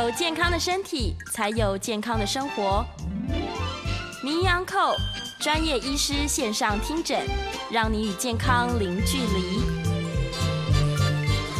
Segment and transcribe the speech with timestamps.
[0.00, 2.82] 有健康的身体，才有健康的生活。
[4.24, 4.96] 名医扣
[5.38, 7.26] 专业医师线上听诊，
[7.70, 9.60] 让你与健康零距离。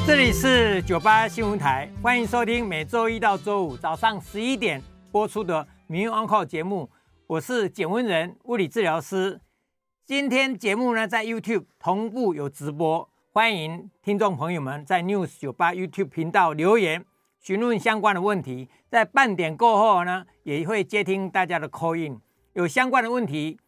[0.07, 4.83] 这里是九八新闻台，欢迎收听每周一到周五早上十一点
[5.13, 6.89] 播出的名医扣节目。
[7.27, 9.39] 我是简文仁，物理治疗师。
[10.07, 13.07] 今天节目呢，在 YouTube 同步有直播。
[13.33, 17.05] 欢迎听众朋友们在 News 九八 YouTube 频道留言
[17.41, 22.21] 询问相关的问题，在半点过后呢，也会接听大家的 call in。
[22.53, 23.59] 有相关的问题，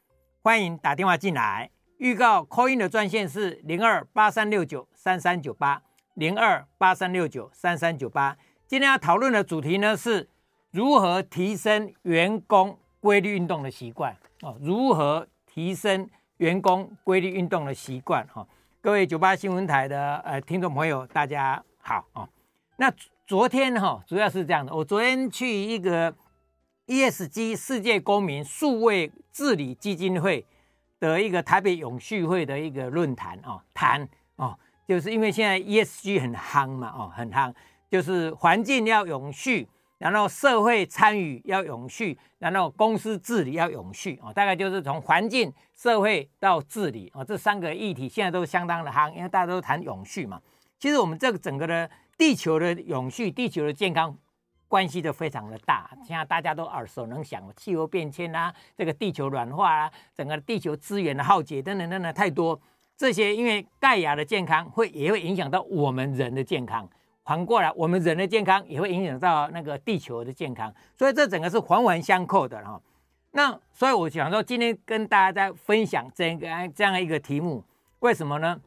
[0.43, 1.71] 欢迎打电话进来。
[1.97, 5.83] 预告 call in 的专线是零二八三六九三三九八
[6.15, 8.37] 零二八三六九三三九八。
[8.67, 10.29] 今天要讨论的主题呢，是
[10.71, 14.59] 如何提升员工规律运动的习惯哦。
[14.61, 18.47] 如何提升员工规律运动的习惯哈？
[18.83, 22.29] 各位九八新闻台的呃听众朋友，大家好哦。
[22.77, 22.93] 那
[23.33, 26.15] 昨天哈、哦，主要是这样的，我昨天去一个
[26.87, 30.45] ESG 世界公民数位治理基金会
[31.01, 34.55] 的一个台北永续会的一个论坛哦，谈哦，
[34.87, 37.51] 就是因为现在 ESG 很夯嘛哦，很夯，
[37.91, 39.67] 就是环境要永续。
[39.97, 50.39] 然后社会参与要永续，然后公司治理要永续啊，大概就是从环境、社会到治理啊，这三个议题现在都相当的夯，因为大家都谈永续嘛。
[50.79, 51.89] 其实我们这个整个的
[52.23, 54.17] 地球的永续、地球的健康
[54.69, 62.61] 关系都非常的大，现在大家都耳熟能详，气候变迁啊，这个地球软化啊，整个地球资源的耗竭等等等等太多，
[62.97, 66.89] 这些因为盖亚的健康会也会影响到我们人的健康。
[67.25, 72.81] 反过来，我们人的健康也会影响到那个地球的健康，所以这整个是环环相扣的哈。
[73.33, 77.65] 那所以我想说，今天跟大家在分享这个这样一个题目，
[77.99, 78.61] 为什么呢？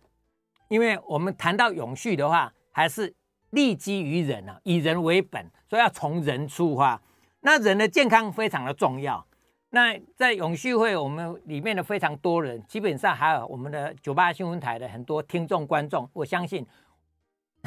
[0.68, 3.16] 因为我们谈到永续的话，还是
[3.56, 7.02] 立基于人啊，以人为本，所以要从人出发。
[7.40, 9.26] 那人的健康非常的重要。
[9.70, 16.66] 那在永续会我们里面的非常多人，基本上还有我们的九八新闻台的很多听众观众，我相信。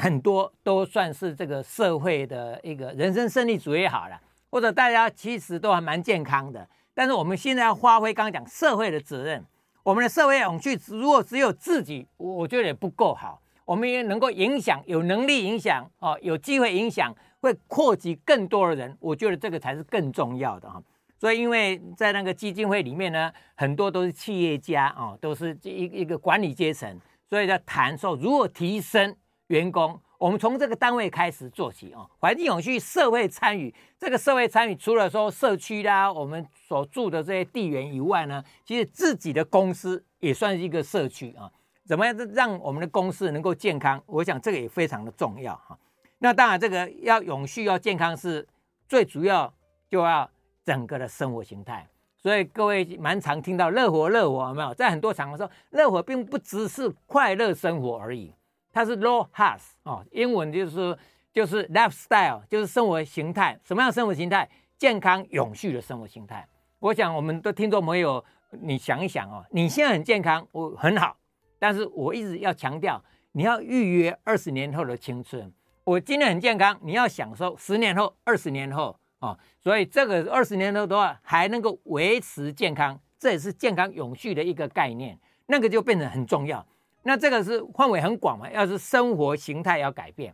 [0.01, 4.17] 很多都算是这个社会的一个人生胜利组也好了，
[4.49, 6.65] 或者大家其实都还蛮健康的。
[6.93, 9.45] 但是我们现在要发挥刚刚讲社会的责任，
[9.83, 13.41] 我们的社会永续如果只有自己，我觉得也不够好。
[13.69, 18.97] 我们也能够影响，有能力影响哦，有机会影响，会扩及更多的人。
[18.99, 20.81] 我觉得这个才是更重要的哈。
[21.19, 26.99] 所以因为在那个基金会里面呢，很多都是企业家哦，都是一一个管理阶层，
[27.29, 29.15] 所以在谈说如何提升。
[29.49, 32.09] 员工，我们从这个单位开始做起哦。
[32.19, 41.51] 环境永续，社会参与，这个社会参与除了说社区啦，我们所住的这些地缘以外呢，其实自己的公司也算是一个社区啊。
[41.89, 43.99] 怎么样让我们的公司能够健康？
[44.05, 45.75] 我想这个也非常的重要哈。
[46.19, 48.47] 那当然，这个要永续要健康是
[48.87, 49.51] 最主要，
[49.89, 50.29] 就要
[50.63, 51.87] 整个的生活形态。
[52.15, 54.71] 所以各位蛮常听到乐活乐活有没有？
[54.75, 58.31] 在很多场合说，乐活并不只是快乐生活而已。
[58.71, 60.95] 它是 low health 哦，英文就是
[61.33, 63.59] 就是 lifestyle，就是生活形态。
[63.63, 64.47] 什么样生活形态？
[64.77, 66.47] 健康永续的生活形态。
[66.77, 71.17] 我想我们的听众朋友，你想一想哦，你现在很健康，我很好，
[71.59, 73.03] 但是我一直要强调，
[73.33, 75.53] 你要预约二十年后的青春。
[75.83, 79.37] 我今天很健康，你要享受十年后、二十年后哦。
[79.59, 86.65] 所以这个二十年后的话，还能够维持健康，这也是健康永续的一个概念，那个就变得很重要。
[87.03, 90.33] 那这个是范围很广嘛，要是生活形态要改变，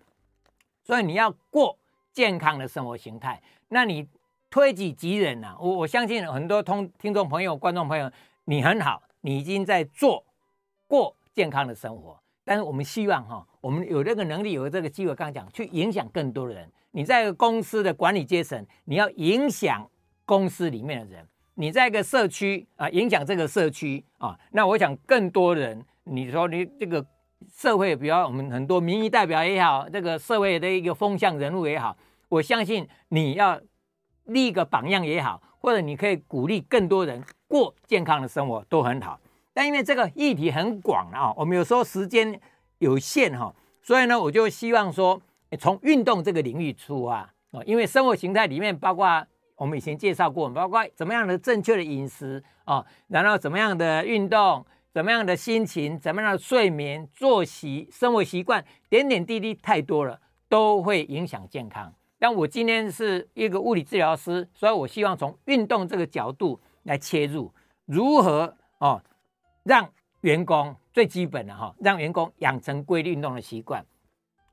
[0.83, 1.77] 所以你要过
[2.11, 4.07] 健康的生活形态，那你
[4.49, 5.57] 推己及人呐、啊。
[5.59, 8.11] 我我相信很多通听众朋友、观众朋友，
[8.45, 10.25] 你很好，你已经在做
[10.87, 12.19] 过健康的生活。
[12.43, 16.71] 但是我们希望哈，我们有这个能力，有这个机会，刚刚讲去影响更多的人。
[16.91, 19.89] 你在一个公司的管理阶层，你要影响
[20.25, 21.23] 公司里面的人；
[21.55, 24.39] 你在一个社区啊，影响这个社区啊。
[24.51, 25.83] 那我想更多人。
[26.07, 27.03] 你说你这个
[27.51, 31.97] 社会，比如我们很多民意代表也好，这个社会的一个风向人物也好，
[32.29, 33.59] 我相信你要
[34.25, 39.19] 立一个榜样也好，或者你可以鼓励更多人过健康的生活都很好。
[39.55, 42.39] 但因为这个议题很广啊，我们有时候时间
[42.77, 45.19] 有限哈，所以呢，我就希望说
[45.57, 47.21] 从运动这个领域出发
[47.51, 49.25] 啊，因为生活形态里面包括
[49.55, 54.65] 我们以前介绍过，包括怎么样的正确的饮食啊，然后怎么样的运动。
[54.95, 60.17] 怎么样的心情，怎么样的睡眠、作息、生活习惯，点点滴滴太多了，
[60.47, 61.93] 都会影响健康。
[62.17, 67.53] 但我今天是一个物理治疗师，所以我希望从运动这个角度来切入，
[67.83, 69.03] 如何哦
[69.65, 69.91] 让
[70.21, 73.85] 员工最基本的哈、让员工养成规律运动的习惯。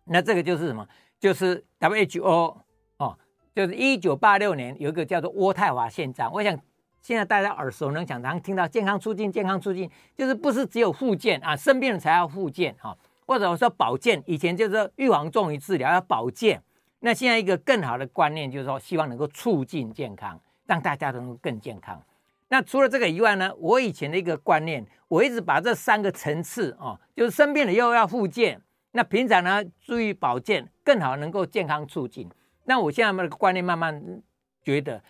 [0.07, 0.85] 那这个就是什么？
[1.21, 2.57] 就是 WHO
[2.97, 3.19] 哦
[3.55, 6.33] 就是一九八六年有一个叫做渥太华宪章。
[6.33, 6.59] 我想
[7.01, 16.63] 现在大家耳熟能详，常听到健康促进、健康促进，就是不是只有复健啊，生病了才要复健哈，或者我说保健，以前就是预防重于治疗，要保健。
[17.01, 22.03] 那现在一个更好的观念就是说，希望能够促进健康，让大家都能够更健康。
[22.53, 28.61] 那除了这个以外呢，我以前的一个观念，我一直把这三个层次哦，就是生病了又要复健，
[28.91, 32.29] 那平常呢注意保健，更好能够健康促进。
[32.65, 34.23] 那我现在的观念慢慢
[34.63, 35.03] 觉得，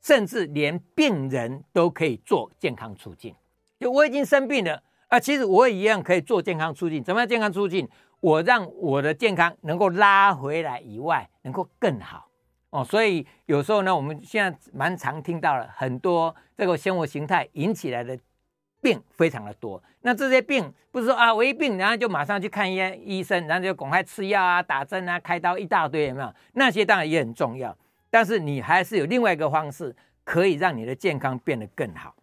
[0.00, 3.34] 甚至连病人都可以做健康促进。
[3.78, 7.04] 就我已经生病了啊，其实我也一样可以做健康促进。
[7.04, 7.86] 怎么样健康促进？
[8.20, 12.27] 我让我的健康能够拉回来以外，能够更好
[12.70, 18.18] 哦，所以有时候呢，我们现在蛮常听到了很多这个生活形态引起来的
[18.82, 19.82] 病非常的多。
[20.02, 26.34] 那这些病不是说啊，我一病然后就马上去看医医生，然后就赶快吃药啊、打针啊、开刀一大堆，有没有？
[26.52, 27.74] 那些当然也很重要，
[28.10, 32.14] 但是你还是有另外一个方式可以让你的健康变得更好。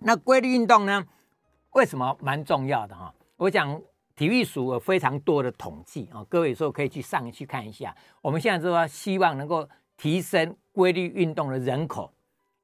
[0.00, 1.06] 那规律运动呢？
[1.70, 3.14] 为什么蛮重要的哈？
[3.36, 3.80] 我想。
[4.20, 7.96] 体育署有非常多的统计啊，各位有时候可以去上去看一下。
[8.20, 12.12] 我们现在说希望能够提升规律运动的人口。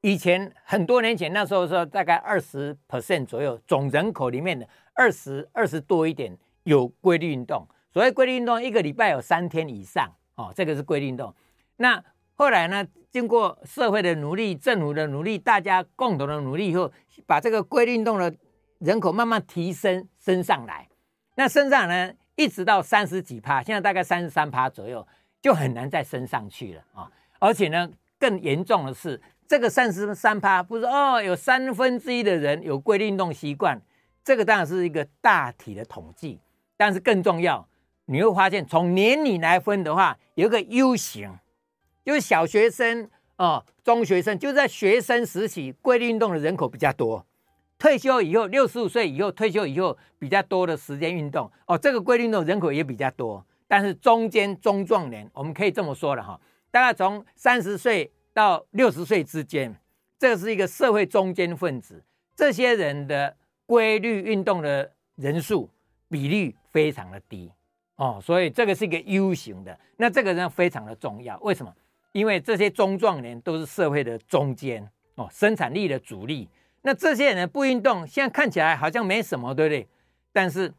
[0.02, 7.66] 以前很多年前那时候说大概二十 percent 左右总人口里面的二十二十多一点有规律运动。
[7.90, 11.34] 所谓规律运动，一个礼拜有三天以上哦，这个是规律运动。
[11.78, 12.04] 那
[12.34, 16.92] 后来呢，经过社会的努力、政府的努力、大家共同的努力以后，
[17.24, 18.30] 把这个规律运动的
[18.80, 20.86] 人口慢慢提升升上来。
[21.36, 25.06] 那升上呢，一直到三十几趴，现在大概三十三趴左右，
[25.40, 27.10] 就很难再升上去了啊！
[27.38, 27.88] 而且呢，
[28.18, 33.80] 更严重的是，这个三十三趴不是哦，有三分之一的人有规律运动习惯，
[34.24, 36.40] 这个当然是一个大体的统计，
[36.76, 37.68] 但是更重要，
[38.06, 41.30] 你会发现从年龄来分的话，有个 U 型，
[42.02, 47.26] 就是小学生哦，中学生，就在学生时期规律运动的人口比较多。
[47.78, 53.44] 退休以后，六十五岁以后退休以后比较多的时间运动哦，这个规律运动人口也比较多。
[53.68, 56.40] 但是中间中壮年，我们可以这么说了哈，
[56.70, 59.74] 大概从三十岁到六十岁之间，
[60.18, 62.02] 这是一个社会中间分子。
[62.34, 63.36] 这些人的
[63.66, 65.68] 规律运动的人数
[66.08, 67.50] 比例非常的低
[67.96, 69.78] 哦，所以这个是一个 U 型的。
[69.96, 71.74] 那这个人非常的重要，为什么？
[72.12, 76.48] 因为这些中壮年都是社会的中间哦，生产力的主力。
[76.86, 79.88] 那这些人不运动，现在看起来好像没什么，对不对？
[80.32, 80.72] 但是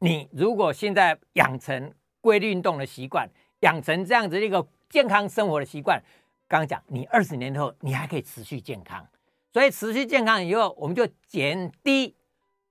[0.00, 3.30] 你如果现在养成规律运动的习惯，
[3.60, 6.02] 养成这样子一个健康生活的习惯，
[6.48, 9.06] 刚刚讲你二十年后你还可以持续健康，
[9.52, 12.16] 所以持续健康以后，我们就减低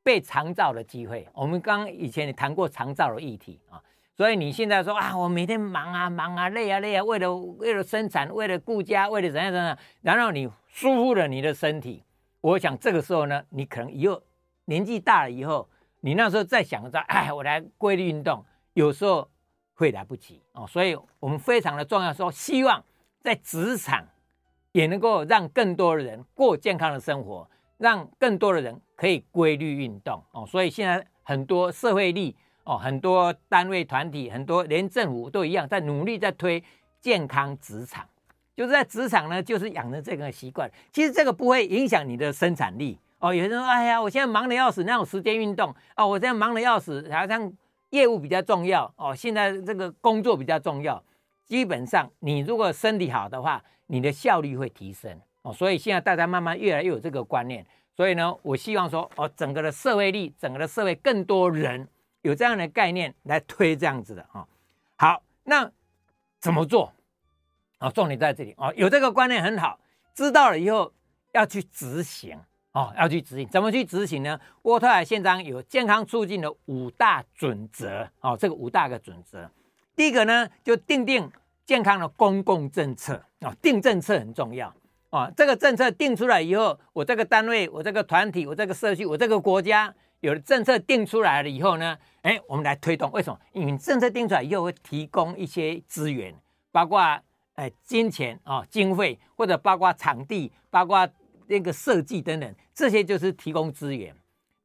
[0.03, 1.25] 被长照的机会。
[1.31, 3.81] 我们刚以前也谈过长照的议题啊，
[4.13, 12.03] 所以你现在说啊，我每天忙啊忙啊累啊累啊，为了为了生产，为了顾家，为了怎样怎样，然后你疏忽了你的身体。
[12.47, 14.23] 我想这个时候呢，你可能以后
[14.65, 15.67] 年纪大了以后，
[15.99, 19.29] 你那时候再想着， 哎，我来规律运动，有时候
[19.73, 20.65] 会来不及哦。
[20.65, 22.81] 所以我们非常的重要，说希望
[23.21, 24.07] 在职场
[24.71, 30.45] 也能够让更多的人过健康的生活，让更多的人可以规律运动哦。
[30.45, 32.33] 所以现在很多社会力
[32.63, 36.63] 哦，很多单位团体，很多连政府都一样，在努力在推
[37.01, 38.07] 健康职场。
[38.57, 40.67] 就是在职场呢，就是养成这个习惯。
[40.91, 43.31] 其实这个不会影响你的生产力哦。
[43.31, 47.53] 有人说：“哎呀，我现在忙得要死，那种时间运动哦，我现在忙得要死，好像
[47.91, 49.15] 业务比较重要哦。
[49.15, 51.01] 现在这个工作比较重要。
[51.45, 55.53] 基本上，你如果身体好的话，你的效率会提升哦。
[55.53, 57.63] 所以现在大家慢慢越来越有这个观念。
[57.95, 61.87] 所以呢，我希望说哦，整个的社会力，整个的社会更多人
[62.23, 64.47] 有这样的概念来推这样子的啊。
[64.95, 65.71] 好，那
[66.39, 66.91] 怎么做？
[67.79, 69.79] 哦，重点在这里哦，有这个观念很好，
[70.15, 70.91] 知道了以后
[71.33, 72.35] 要去执行
[72.71, 74.39] 哦，要去执行，怎么去执行呢？
[74.63, 79.47] 渥太华宪章有健康促进的五大准则哦，这个五大个准则，
[79.95, 81.31] 第一个呢，就定定
[81.65, 84.73] 健康的公共政策哦，定政策很重要
[85.11, 93.39] 哦，这个政策定出来以后，我这个单位、我这个团体、我这个社区、我这个国家有了政策定出来了以后呢，哎，我们来推动，为什么？
[93.53, 96.33] 因为政策定出来以后会提供一些资源，
[96.71, 97.21] 包括。
[97.57, 101.09] 哎，金钱啊，经费或者包括场地，包括
[101.47, 104.15] 那个设计等等，这些就是提供资源。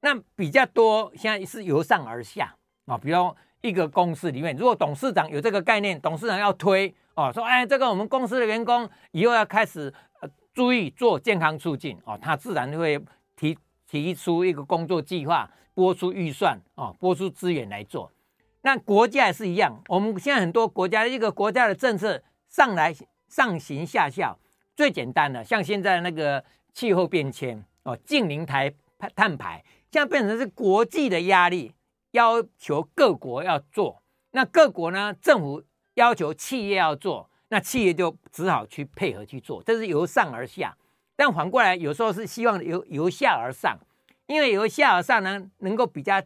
[0.02, 2.98] 那比较多，现在是由上而下啊。
[2.98, 13.02] 比如一个公司里面，如果董事长有这个概念，董事长要推哦，说哎，这个我们公司的员工以后要开始呃注意做健康促进哦，他自然会
[13.36, 13.56] 提
[13.88, 18.12] 提出一个工作计划，拨出预算啊，拨出资源来做。
[18.60, 22.22] 那国家也是一样，我们现在很多国家一个国家的政策。
[22.52, 22.94] 上来
[23.28, 24.38] 上行下效，
[24.76, 26.44] 最简单的，像现在那个
[26.74, 28.70] 气候变迁哦，净零碳
[29.16, 31.72] 碳排，现在变成是国际的压力，
[32.10, 34.02] 要求各国要做。
[34.32, 40.76] 那各国呢，政府要求企业要做，那企业就只好去配合去做，这是由上而下。
[41.16, 43.78] 但反过来，有时候是希望由由下而上，
[44.26, 46.22] 因为由下而上呢，能够比较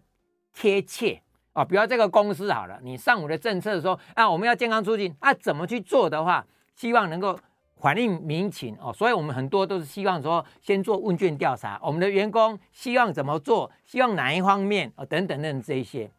[0.53, 1.23] 贴切
[1.57, 1.65] 啊。
[1.65, 7.39] 比如这个公司好了，你上午的政策说啊，我们要健康促进啊，怎么去做的话，希望能够
[7.79, 8.93] 反映民情哦。
[8.93, 16.11] 所以我们很多都是希望说，先做问卷调查，我们的员工希望怎么做，希望哪一方面哦，等等等这一些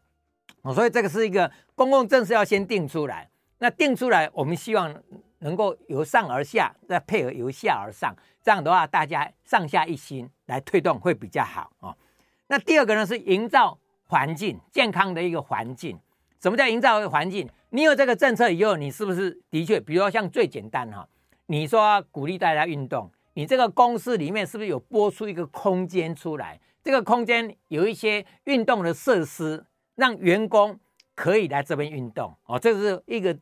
[0.62, 0.74] 哦。
[0.74, 4.94] 所以这个是一个公共政策要先定出来，那定出来，我们希望
[5.38, 8.14] 能够由上而下，再配合由下而上。
[8.40, 11.94] 这样的话，大家上下一心来推动会比较好哦。
[12.46, 13.78] 那第二个呢，是营造
[14.08, 15.98] 环境健康的一个环境。
[16.40, 17.48] 什么叫营造一个环境？
[17.70, 21.06] 你有这个政策以后，你是不是的确，比如说像最简单哈，
[21.46, 26.58] 你说鼓励大家运动，你这个公司里面是不是有拨出一个空间出来？
[26.82, 30.78] 这个空间有一些运动的设施，让员工
[31.14, 32.58] 可以来这边运动哦。
[32.58, 33.36] 这是一个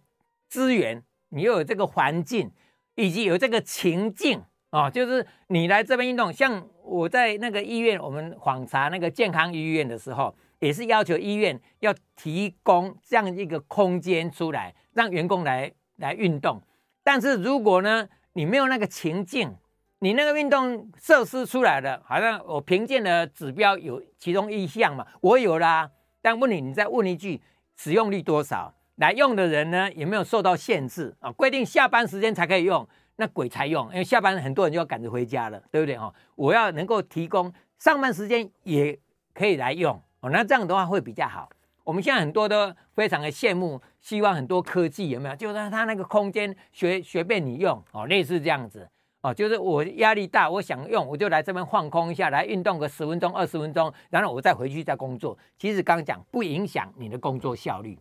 [0.49, 2.51] 资源，你又有这个环境，
[2.95, 4.43] 以及有这个情境。
[4.71, 16.63] 哦，就是你来这边运动，像我在那个医院，我们访查那个健康医院的时候，也是要求医院要提供这样一个空间出来，让员工来来运动。
[17.03, 19.55] 但是如果呢，你没有那个情境，
[20.01, 25.91] 你那个运动设施出来了，好像我评鉴的指标有其中一项嘛，我有啦。
[26.21, 27.41] 但问你，你再问一句，
[27.77, 28.75] 使用率多少？
[28.97, 31.31] 来用的人呢，有没有受到限制啊？
[31.33, 32.89] 规定下班时间才可以用。
[33.19, 36.13] 那鬼才用，因为下班很多人就要赶着回家了，对不对哈？
[36.35, 38.99] 我要能够提供上班时间也
[39.33, 41.49] 可以来用哦，那这样的话会比较好。
[41.85, 45.37] 我们现在很多都非常的羡慕，希望很多科技有没有？
[45.37, 48.89] 就是它那个空间随随便你用哦，类似这样子
[49.21, 55.39] 哦，就是我压力大，我想用我就来这边放空一下，来运动个十分钟、二十分钟，然后我再回去再工作。
[55.59, 57.97] 其实刚讲不影响你的工作效率。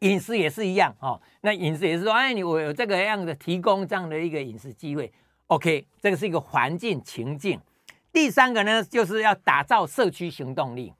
[0.00, 5.12] 饮食也是一样哦，那饮食也是说，哎，你我有这个样的提供这样的一个饮食机会
[5.48, 7.60] ，OK，这个是一个环境情境。
[8.12, 10.92] 第三个呢，就是要打造社区行动力。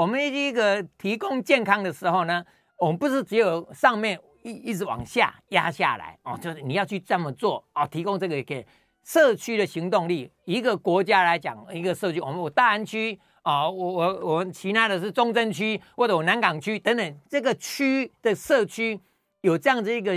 [0.00, 2.42] 我们一个提供健康的时候呢，
[2.78, 8.66] 我们不是只有上面一一直往下压下来哦，就是你要去这么做哦，提供这个给
[9.04, 10.30] 社区的行动力。
[10.46, 13.20] 一个国家来讲，一个社区，我们有大安区。
[13.42, 18.98] 啊、哦，我我我其他的是中正区或者我南港区等等，这个区的社区
[19.42, 20.14] 有这样子一个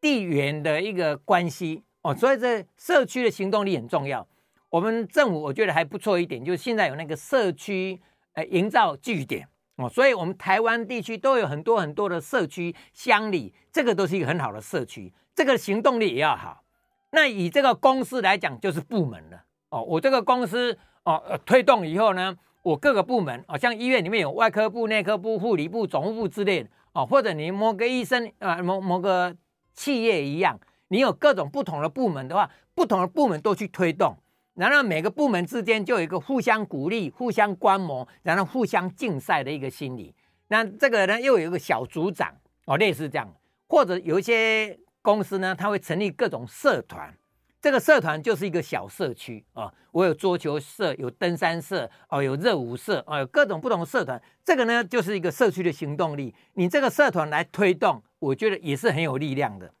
[0.00, 4.26] 地缘的一个关系哦，所以这社区的行动力很重要。
[4.70, 7.98] 我们政府我觉得还不错一点，就是现在有那个社区
[8.38, 16.62] 呃营造据点哦，所以我们台湾地区都有很多很多的社区乡里，这个都是一个很好的社区，这个行动力也要好。
[17.10, 22.36] 那以这个公司来讲，就是部门了哦，我这个公司哦推动以后呢。
[22.62, 29.34] 我各个部门，哦，像医院里面有外科部、内科部、护理部、总务部之类的，哦，或者你某个医生啊，某某个
[29.72, 34.14] 企业一样，你有各种不同的部门的话，不同的部门都去推动，
[34.58, 40.12] 然后每个部门之间就有一个互相鼓励、互相观摩，然后互相竞赛的一个心理。
[40.48, 42.34] 那这个呢，又有一个小组长，
[42.66, 43.32] 哦，类似这样，
[43.68, 47.16] 或者有一些公司呢，它会成立各种社团。
[47.60, 54.20] 这个社团就是一个小社区啊，我有桌球社，有登山社，哦，有热舞社，哦，有各种不同的社团。
[54.44, 56.34] 这个呢，就是一个社区的行动力。
[56.54, 59.72] 你这个社团来推动，我觉得也是很有力量的。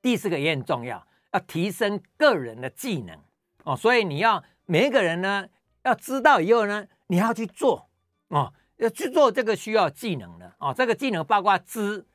[0.00, 3.18] 第四个也很重要，要提升个人的技能
[3.64, 3.76] 哦。
[3.76, 5.46] 所以你要每一个人呢，
[5.82, 7.88] 要知道以后呢，你要去做
[8.28, 10.72] 哦，要去做这个需要技能的哦。
[10.72, 12.06] 这个技能包括知，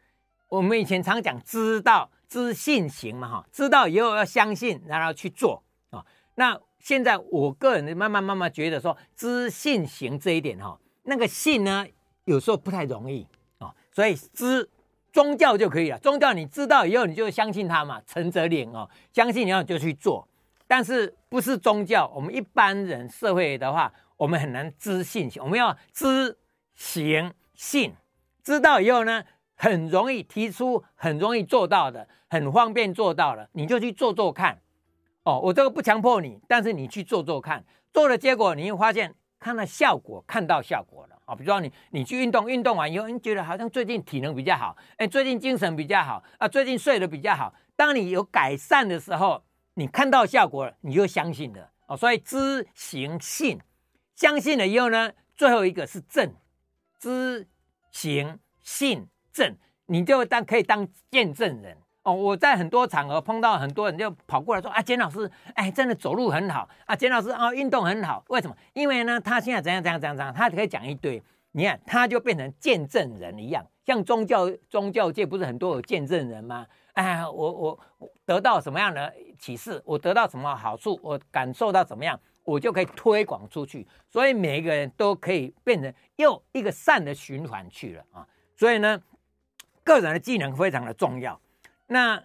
[0.48, 2.10] 我们以前常讲知道。
[2.30, 6.06] 知信行嘛，哈，知道以后要相信，然后去做啊。
[6.36, 11.88] 那现在我个人慢慢慢慢觉得说，知信行这一点哈，那个信呢，
[12.26, 13.26] 有时候不太容易
[13.58, 13.74] 啊。
[13.92, 14.70] 所以知
[15.12, 20.29] 宗教就可以了，宗教你知道以后，你就相信他嘛，诚则灵哦，相信以后就去做。
[20.70, 26.38] 但是不是宗教，我们一般人社会的话，我们很难知信，我们要知
[26.76, 27.96] 行信，
[28.44, 29.24] 知道以后呢，
[29.56, 32.08] 很容易提出，很容易做到的。
[32.30, 34.62] 很方便做到了，你就去做做看，
[35.24, 47.52] 哦，我这个不强迫你，但是你去做做看，做的结果你会发现看到效果，看到效果了啊、比如说你你去运动，运动完以后，你觉得好像最近体能比较好，哎，最近精神比较好啊，最近睡得比较好。
[47.76, 51.96] 当你有改善的时候，你看到效果了，你就相信了哦。
[51.96, 53.60] 所以知行信，
[54.16, 56.34] 相信了以后呢，最后一个是证，
[57.00, 57.48] 知
[57.92, 61.78] 行信证，你就当可以当见证人。
[62.04, 68.56] 哦，我在很多场合碰到很多人就跑过来说啊，简老师，哎，真的走路很好啊，简老师啊，运动很好，为什么？
[68.74, 71.22] 因为呢，他现在怎样怎样怎样怎样，他可以讲一堆，
[71.52, 76.66] 你看他就变成见证人一样，像宗教宗教界不是很多有见证人吗？
[76.94, 77.80] 哎，我我
[78.26, 89.02] 得到什么样的启示，我得到什么好处，我感受到怎么样，我就可以推广出去，所以每一个人都可以变成又一个善的循环去了啊，所以呢，
[89.84, 91.40] 个人的技能非常的重要。
[91.88, 92.22] 那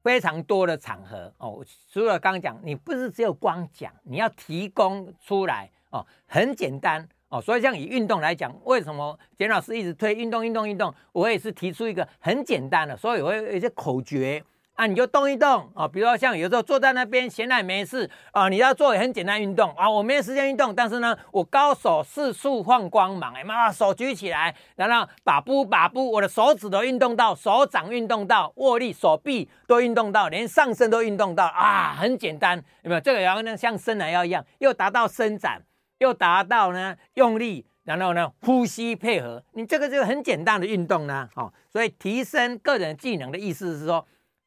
[0.00, 7.40] 非常多的场合哦，除了刚刚讲，你不是只有光讲，你要提供出来哦，很简单哦。
[7.40, 10.94] 所以像以运动来讲，为什么简老师一直推运动、运动、运动？
[11.12, 14.42] 我也是提出一个很简单的，所以我有一些口诀。
[14.74, 33.00] 啊，你就动一动啊，比如说像有时候坐在那边闲来没事啊，你要做很简单运动啊，我没有时间运动，但是呢，我高手四处放光芒，哎妈，手举起来，然后把步把步，我的手指都运动到，手掌运动到，握力手臂都运动到，连上身都运动到啊，很简单，有没有？
[33.00, 35.60] 这个然后呢，像伸懒腰一样，又达到伸展，
[35.98, 44.06] 又达到呢用力，然后呢呼吸配合，你这个就很简单的运动呢，哦，所以提升个人技能的意思是说。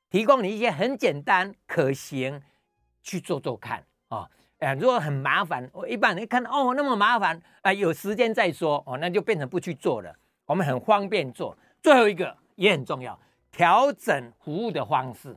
[0.10, 2.41] 提供你一些很简单可行，
[3.01, 4.29] 去做做看啊！
[4.60, 10.13] 哎、如果很麻烦，我一般人看哦那么麻烦，啊、有时间再说哦，那就变成不去做了。
[10.46, 11.58] 我们很方便做。
[11.81, 13.17] 最后一个也很重要，
[13.53, 15.34] 调整服务的方式。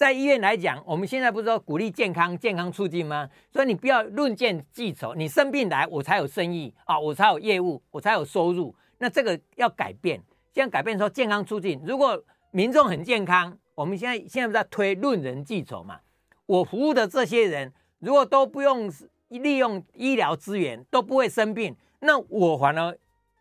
[0.00, 3.28] 在医院来讲，我们现在不是说鼓励健康、健康促进吗？
[3.52, 8.74] 所以你不要论件计酬，你生病来我才有生意啊、我才有业务，我才有收入。
[8.96, 10.18] 那这个要改变，
[10.54, 12.18] 现在改变说健康促进，如果。
[12.52, 16.00] 民众很健康，我们现在现在不在推论人计酬嘛？
[16.46, 18.92] 我服务的这些人，如果都不用
[19.28, 22.98] 利用医疗资源，都不会生病，那我反而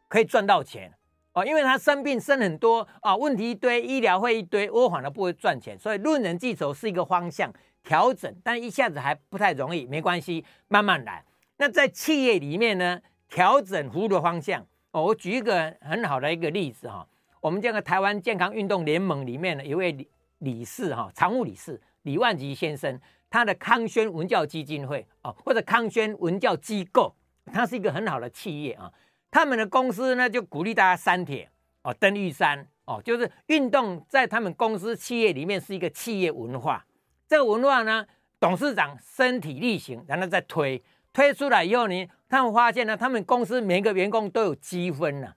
[0.08, 0.94] 可以赚到钱
[1.34, 5.78] 哦，因为他生病生很多啊，问题一堆，医疗费一堆，我反而不会赚钱。
[5.78, 11.24] 所以论人计酬是一个方向调整，但一下子还不太容易，没关系，慢慢来。
[11.58, 17.08] 那在企业里面呢，调整服务的方向哦，我举一个很好的一个例子哈。
[17.42, 19.96] 我们这个台湾健康运动联盟里面的一位
[20.40, 27.14] 理事哈，常务理事李万吉先生，他的康轩文教基金会哦，或者康轩文教机构，
[27.54, 28.92] 它是一个很好的企业啊。
[29.32, 31.50] 他们的公司呢，就鼓励大家三铁
[31.84, 36.86] 哦，登玉山哦，就是运动在他们公司企业里面是一个企业文化。
[37.28, 38.06] 这个文化呢，
[38.40, 45.34] 董事长身体力行，然后再推推出来以后呢，他们发现呢，他们公司每个员工都有积分呢。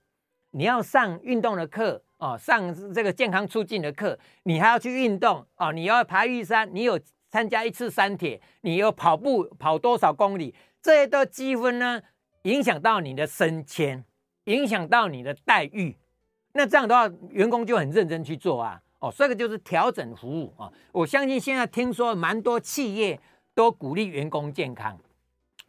[0.53, 7.01] 你要上运动的课哦，上这个健康促进的课，你还要去运动哦，你要爬玉山，你有
[7.31, 12.03] 参加一次三铁，你有跑步跑多少公里，这些都积分呢，
[12.43, 14.05] 影响到你的升迁，
[14.45, 15.97] 影响到你的待遇。
[16.53, 20.71] 那这样的话，员工就很认真去做啊，哦，这个就是调整服务啊。
[20.93, 23.19] 我相信现在听说蛮多企业
[23.55, 24.99] 都鼓励员工健康。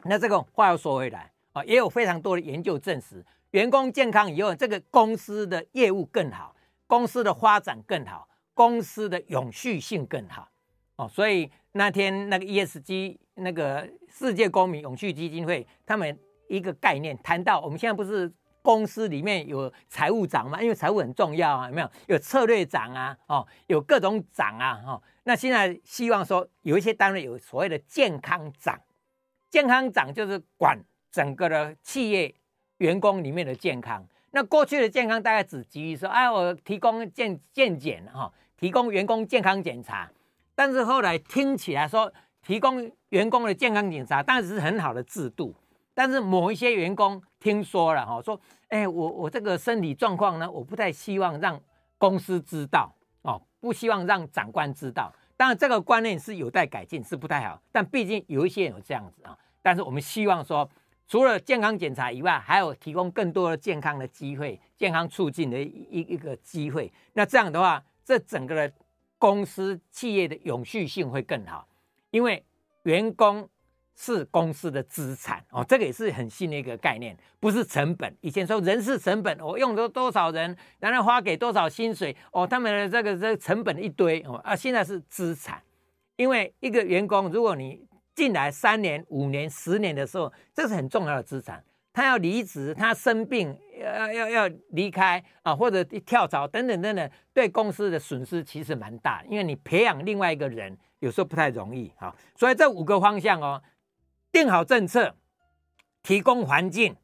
[0.04, 3.24] 那这个话又说回来啊，也有非常多的研究证实。
[3.52, 6.54] 员工健康以后，这个公司的业务更好，
[6.86, 10.48] 公司的发展更好，公司的永续性更好
[10.96, 11.08] 哦。
[11.08, 16.18] 所以那天那个 ESG 那个世界公民永续基金会，他们
[16.54, 20.62] 一个概念谈到，我们现在不是公司里面有财务长吗？
[20.62, 21.90] 因为财务很重要啊，有没有？
[22.06, 25.02] 有策略长啊，哦，有各种长啊，哦。
[25.24, 28.80] 那现在希望说有一些单位有所谓的健康长，
[29.50, 30.78] 健康长就是管
[31.10, 32.34] 整个的企业。
[32.78, 40.10] 员工里面的健康，那过去的健康大概只基于说，哎，我提供健健检哈，提供员工健康检查。
[40.56, 42.12] 但是后来听起来说，
[42.42, 45.54] 提供员工的健康检查当然是很好的制度，
[45.94, 51.58] 但是某一些员工听说了哈，说，哎，我我这个身体状况呢，我不太希望让
[51.96, 55.12] 公司知道哦，不希望让长官知道。
[55.36, 57.60] 当然这个观念是有待改进，是不太好。
[57.72, 60.68] 但毕竟有一些人有这样子啊，但是我们希望说。
[61.06, 66.90] 除了健康检查以外，还有提供更多的健康的机会、健康促进的一一个机会。
[67.12, 68.74] 那这样的话，这整个的
[69.18, 71.68] 公司企业的永续性会更好，
[72.10, 72.42] 因为
[72.84, 73.46] 员工
[73.96, 75.64] 是公司的资产哦。
[75.68, 78.14] 这个也是很新的一个概念，不是成本。
[78.20, 85.62] 以前说人事成本，我用了多少人，然后花给多少薪水哦，他们的这个这个成本一堆哦啊，现在是资产，
[86.16, 91.62] 因为一个员工，如果你进来三年、五年、十年的时候，这是很重要的资产。
[91.92, 99.22] 他要离职，他生病，要要要离开啊，或者跳槽等等等等，对公司的损失其实蛮大。
[99.28, 102.12] 因为你培养另外一个人，有时候不太容易啊。
[102.34, 103.62] 所以这五个方向哦，
[104.34, 105.14] 定好政策，
[106.02, 106.96] 提供环境，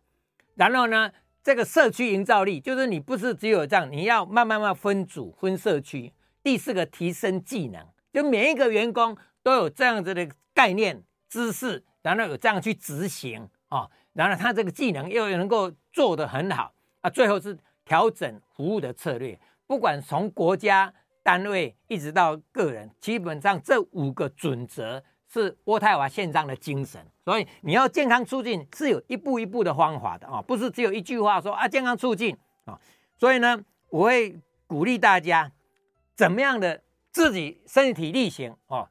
[0.56, 1.12] 然后呢，
[1.44, 6.12] 这个社区营造力，就是你不是只有这样，你要慢慢慢分组、分社区。
[6.42, 17.08] 第四个提升技能，就每一个员工都有这样子的概念、知识，然后有这样去执行啊，然后他这个技能又能够做得很好啊。
[17.08, 19.38] 最后是调整服务的策略，
[19.68, 27.00] 不管从国家单位一直到个人，基本上这五个准则是渥太华宪章的精神。
[27.24, 32.78] 所以你要健康促进是有一步一步的方法的啊，不是只有一句话说啊健康促进啊。
[33.16, 35.50] 所以呢，我会鼓励大家
[36.16, 38.88] 怎么样的自己身体力行哦，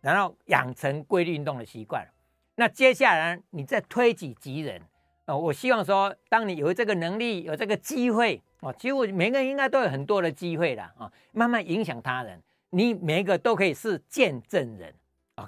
[0.00, 2.06] 然后养成规律运动的习惯。
[2.56, 4.82] 那接下来你再推己及人
[5.24, 14.94] 啊，我希望说，当你有这个能力、有这个机会哦，其实我每个人应该都有很多的机会的啊，慢慢影响他人，你每一个都可以是见证人。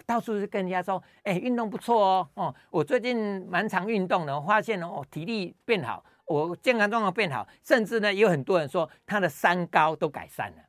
[0.07, 10.63] 到处是跟人家说，哎，运动不错哦，哦，我最近蛮常运动的，我发现哦，体力变好，我健康状况变好，甚至呢，有很多人说他的三高都改善了。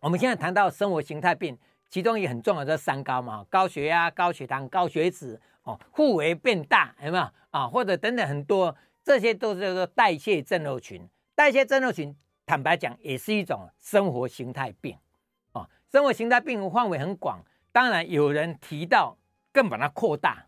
[0.00, 1.58] 我们现在谈到生活形态病，
[1.90, 7.66] 其中也很重要的三高嘛，高血压、高血糖、高血脂，哦，腹围变大，有没有啊？
[7.66, 11.08] 或者等等很多，这些都是叫做代谢症候群。
[11.34, 12.14] 代谢症候群，
[12.46, 14.96] 坦白讲，也是一种生活形态病，
[15.52, 17.44] 哦，生活形态病范围很广。
[17.72, 19.16] 当然，有人提到
[19.52, 20.46] 更把它扩大，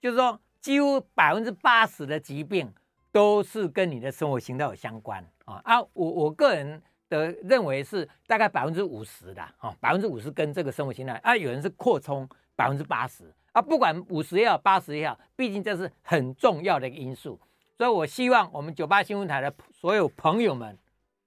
[0.00, 2.72] 就是说，几乎百分之八十的疾病
[3.12, 5.80] 都是跟你的生活形态有相关啊啊！
[5.80, 17.40] 我我个人的认为是大概百分之五十的啊，百分之五十跟这个生活形态啊，有人是扩充百分之八十啊，不管五十也好，八十也好，毕竟这是很重要的一个因素。
[17.76, 20.78] 所以我希望我们九八新闻台的所有朋友们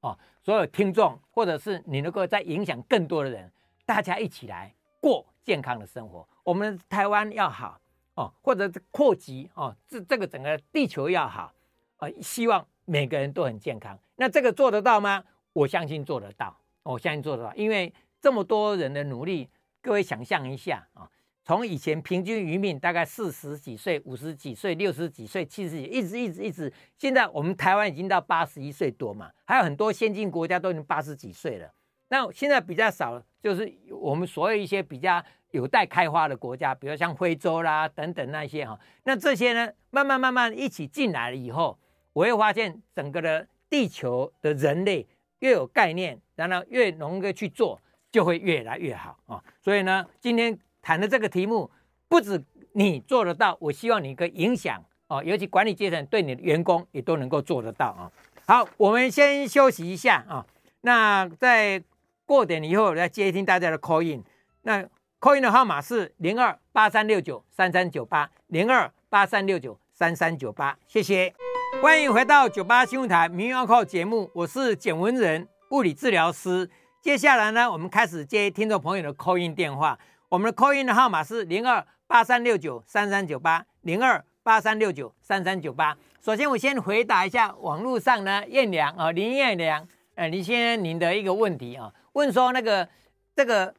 [0.02, 3.52] 啊，所有听众，或者是你能够再影响更多的人，
[3.86, 4.74] 大家一起来
[5.04, 5.28] 过。
[5.46, 7.78] 健康的生活，我们台湾要好
[8.16, 11.54] 哦，或者扩及哦，这这个整个地球要好
[11.98, 14.00] 啊，希望每个人都很健康。
[14.16, 15.22] 那这个做得到吗？
[15.52, 19.50] 我相信做得到，我相信做得到，因为这么多人的努力，
[19.82, 21.12] 各位想象一下啊，
[21.44, 31.70] 从以前平均余命大概四十几岁、五十几岁、六十几岁、七十几，一直一直一直，现在我们台湾已经到八十一岁多嘛，还有很多先进国家都已经八十几岁了。
[32.14, 38.80] 那现在比较少，就是我们所有一些比较有待开发的国家，比如像非洲啦等等那些哈。
[39.06, 41.76] 那这些呢，慢慢慢慢一起进来了以后，
[42.14, 45.08] 我会发现整个的地球的人类
[45.40, 49.44] 越有概念，然后越能够去做，就会越来越好啊。
[49.60, 51.72] 所以呢，今天谈的这个题目，
[52.08, 52.40] 不止
[52.74, 58.12] 你做得到，我希望你可以影响啊，尤其管理阶层对你的员工也都能够做得到啊。
[58.46, 60.46] 好，我们先休息一下啊。
[60.82, 61.82] 那在
[62.26, 64.24] 过点以后来接听大家的 call in，
[64.62, 64.84] 那
[65.20, 71.34] call in 的号码是零二八三六九三三九八零二八三六九三三九八，谢谢，
[71.82, 76.70] 欢迎回到九八新闻台民谣靠节目，我是简文仁物理治疗师。
[77.02, 85.98] 接下来呢，我们开始接听众朋友的 call in 电话，我们的 call in 的号码是零二八三六九三三九八零二八三六九三三九八。
[86.22, 91.92] 首先，我先回答一下网络上呢，燕良啊，林燕良，呃，林先生您的一个问题啊。
[92.14, 92.88] 问说那个
[93.36, 93.74] 这个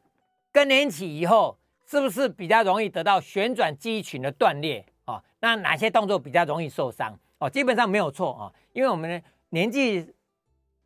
[0.51, 5.21] 更年期以后是不是比较容易得到旋转肌群的断裂哦？
[5.39, 7.49] 那哪些动作比较容易受伤哦？
[7.49, 10.13] 基本上没有错哦，因为我们年纪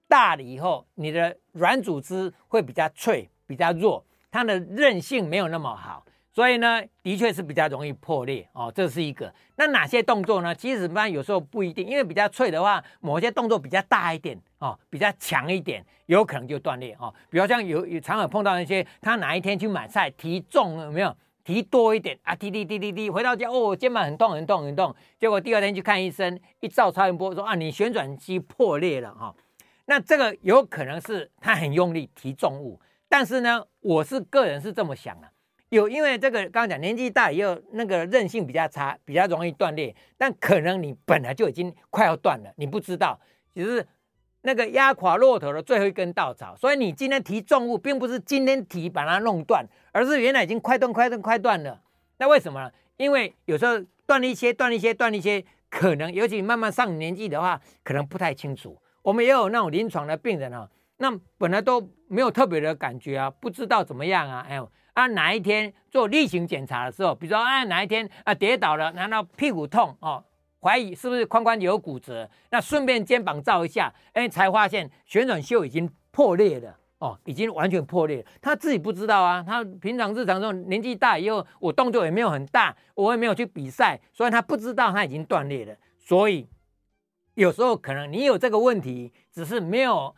[0.08, 6.06] 大了以后，你的软组织会比较脆、比较弱，它的韧性没有那么好。
[6.32, 9.34] 所以呢，的确是比较容易破裂哦，这是一个。
[9.56, 10.54] 那哪些动作呢？
[10.54, 17.14] 其实一般有时候不一定，因为比较脆的话，某些动作比较大一点哦，比较强一点，有可能就断裂哦。
[17.30, 21.14] 比如像有有常有碰到那些，他哪一天去买菜提重有没有
[21.44, 22.36] 提多一点啊？
[22.36, 29.36] 提提提提提，回到家哦，肩膀很痛很痛很痛，结果第二天去看医生，一照超音波说啊，你旋转肌破裂了哈、哦。
[29.86, 35.28] 那这个有可能是他很用力提重物，但是呢，我是个人是这么想的。
[35.70, 39.96] 有，因为这个刚刚讲年纪大以后，那个韧性比较差，比较容易断裂。
[40.18, 43.20] 但可能你本来就已经快要断了，你不知道，
[43.54, 43.86] 只是
[44.42, 46.56] 那个压垮骆驼的最后一根稻草。
[46.56, 51.80] 所以你今天提重物，并不是今天提把它弄断，而是原来已经快断、快断、快断了。
[52.18, 52.72] 那为什么呢？
[52.98, 58.76] 因为有时候断一些、断一些、断一些，可能尤其慢慢上年纪的话，可能不太清楚。
[59.04, 64.68] 我们也有那种临床的病人啊，那本来都没有特别的感觉啊，不知道怎么样啊，哎呦。
[65.00, 70.24] 他哪一天做例行检查的时候，比如说啊哪一天啊跌倒了，然后屁股痛哦，
[70.62, 78.26] 怀疑是不是髋关节有骨折，那顺便肩膀照一下，哎，才发现旋转袖已经破裂了哦，已经完全破裂。
[78.42, 85.74] 他自己不知道啊，他平常日常中年纪大以后，我动作也没有很大，我也没有去比赛，所以他不知道他已经断裂了。
[85.98, 86.50] 所以
[87.36, 90.14] 有时候可能你有这个问题，只是没有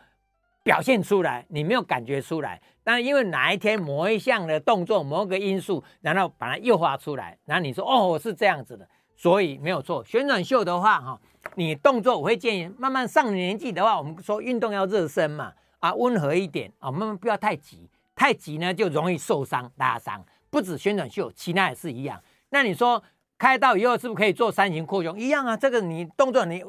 [0.63, 2.61] 表现出来，你没有感觉出来。
[2.83, 10.03] 但因为哪一天某一项的动作，某个因素，然后把它诱发出来，然后你说哦，我是这样子的，所以没有错。
[10.03, 11.19] 旋转秀的话，哈，
[11.55, 20.23] 你动作我会建议慢慢上年纪的话，我们说运动要热身嘛，啊，温和一点啊，慢慢不要太急，太急呢就容易受伤拉伤。
[20.49, 22.21] 不止旋转秀，其他也是一样。
[22.49, 23.01] 那你说
[23.37, 25.19] 开刀以后是不是可以做三型扩胸？
[25.19, 26.63] 一样啊，这个你动作你。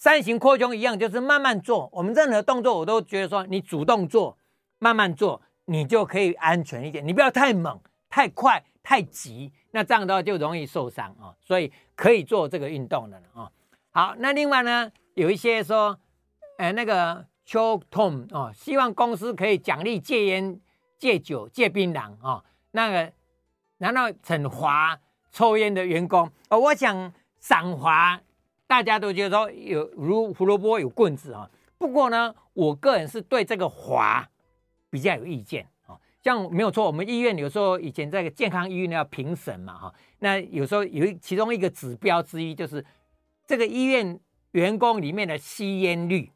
[0.00, 1.90] 三型扩胸一样，就是慢慢做。
[1.92, 4.38] 我们任何动作，我都觉得说，你主动做，
[4.78, 7.06] 慢慢做，你就可以安全一点。
[7.06, 11.36] 你不要太猛、太快、太急，那这样的话就容易受伤啊。
[11.42, 13.52] 所以可以做这个运动的啊。
[13.90, 15.98] 好，那另外呢，有一些说，
[16.56, 20.58] 呃，那个 choke TOM 哦，希望公司可以奖励戒烟、
[20.98, 22.42] 戒酒、戒槟榔啊。
[22.70, 23.12] 那个，
[23.76, 24.98] 难道惩罚
[25.30, 26.32] 抽烟的员工？
[26.48, 28.22] 哦，我想赏罚。
[28.70, 34.24] 大家都觉得说有如胡萝卜有棍子啊，不过呢，我个人是对这个滑
[34.88, 35.98] 比较有意见啊。
[36.22, 42.86] 像没有错，我们医院有时候以前在健康医院要评审嘛哈，那有时候有其中一个指标之一就是
[43.44, 44.16] 这个医院
[44.52, 46.30] 员工里面的吸烟率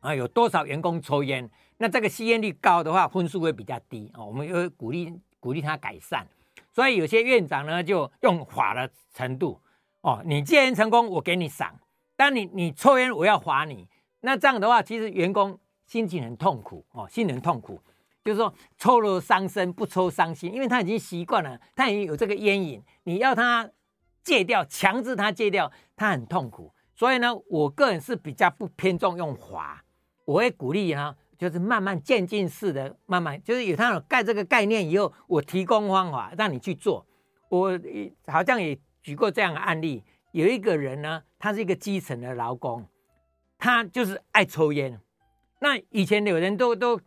[0.00, 4.24] 啊，有多少员工抽烟，那这个吸烟率高的话，分数会比较低啊。
[4.24, 6.26] 我们又鼓励鼓励他改善，
[6.72, 9.60] 所以有些院长呢就用罚的程度。
[10.02, 11.70] 哦，你戒烟成功，我给你赏；
[12.16, 13.88] 但你你抽烟，我要罚你。
[14.20, 17.80] 那这样的话，其实员工心情很痛苦哦，心很痛苦。
[18.24, 22.82] 就是说，抽了伤身，不抽伤心，因为他已经习惯了，他已经有这个烟瘾。
[23.04, 23.68] 你要他
[24.22, 26.72] 戒掉，强制他戒掉，他很痛苦。
[26.94, 29.84] 所以呢，我个人是比较不偏重用罚，
[30.24, 37.06] 我会鼓励他，就是慢慢渐进式的，慢慢就是有他有盖这个概念以后，我提供方法让你去做。
[37.48, 37.78] 我
[38.26, 38.76] 好像也。
[39.02, 42.86] 举过这样的案例，有一个人呢，他是一个基层的劳工，
[43.58, 45.00] 他就是爱抽烟。
[45.60, 47.00] 那以前有人都都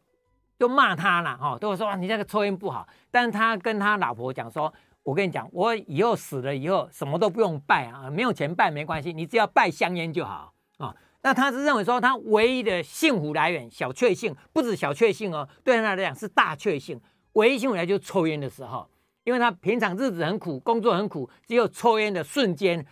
[0.58, 2.88] 都骂他了，哈，都说你这个抽烟不好。
[3.12, 10.96] 但是他跟他老婆讲说，我跟你讲，我以后死了以后，什么都不用拜啊，没有钱拜没关系，你只要拜香烟就好啊。
[11.22, 17.02] 那他是认为说，他唯一的幸福来源，小确幸，不止小确幸哦，对他来讲是大确幸，
[17.34, 18.88] 唯一幸福来源就是抽烟的时候。
[19.26, 22.86] 因为他平常日子很苦，工作很苦，只有抽烟的瞬间，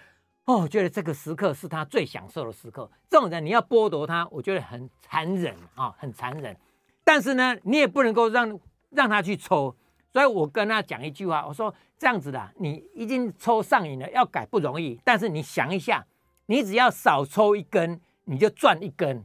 [0.45, 2.89] 哦，觉得这个时刻是他最享受的时刻。
[3.09, 6.57] 这种人你要剥夺他，我觉得很残忍啊、很残忍。
[7.03, 9.73] 但是呢，你也不能够让让他去抽。
[10.11, 14.99] 所以我跟他讲一句话，我说这样子的，你已经抽上瘾了，要改不容易。
[15.03, 16.05] 但是你想一下，
[16.47, 19.23] 你只要少抽一根，你就赚一根。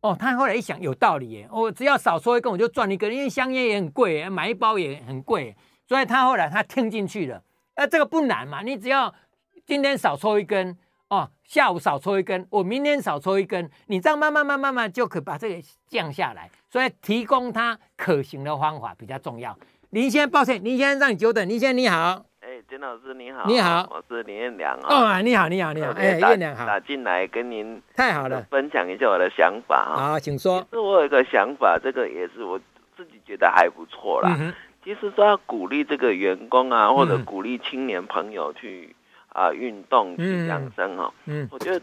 [0.00, 5.56] 哦，他后来一想，有道理耶，我只要少抽一根，我就赚一根，因为香烟也很贵，买一包也很贵。
[5.92, 7.42] 所以他后来他听进去了，
[7.76, 9.14] 那这个不难嘛，你只要
[9.66, 10.74] 今天少抽一根
[11.10, 16.50] 哦，下午少抽一根，我明天少抽一根，你这样慢慢慢慢慢就可以把这个降下来。
[16.70, 19.54] 所以提供他可行的方法比较重要。
[19.90, 21.46] 林先生，抱歉，林先生让你久等。
[21.46, 30.12] 林先生你好，哎，简老师你好，你好，我是林彦良哦，哦，你好，你好，你好，哎，彦良好，打进来跟您太好了，分享一下我的想法啊。
[30.12, 30.66] 好，请说。
[30.70, 32.58] 是我有一个想法，这个也是我
[32.96, 34.34] 自己觉得还不错啦。
[34.40, 38.94] 嗯其实说要鼓励这个员工啊，或者鼓励青年朋友去
[39.28, 41.12] 啊运动去养生哈。
[41.26, 41.80] 嗯，我觉得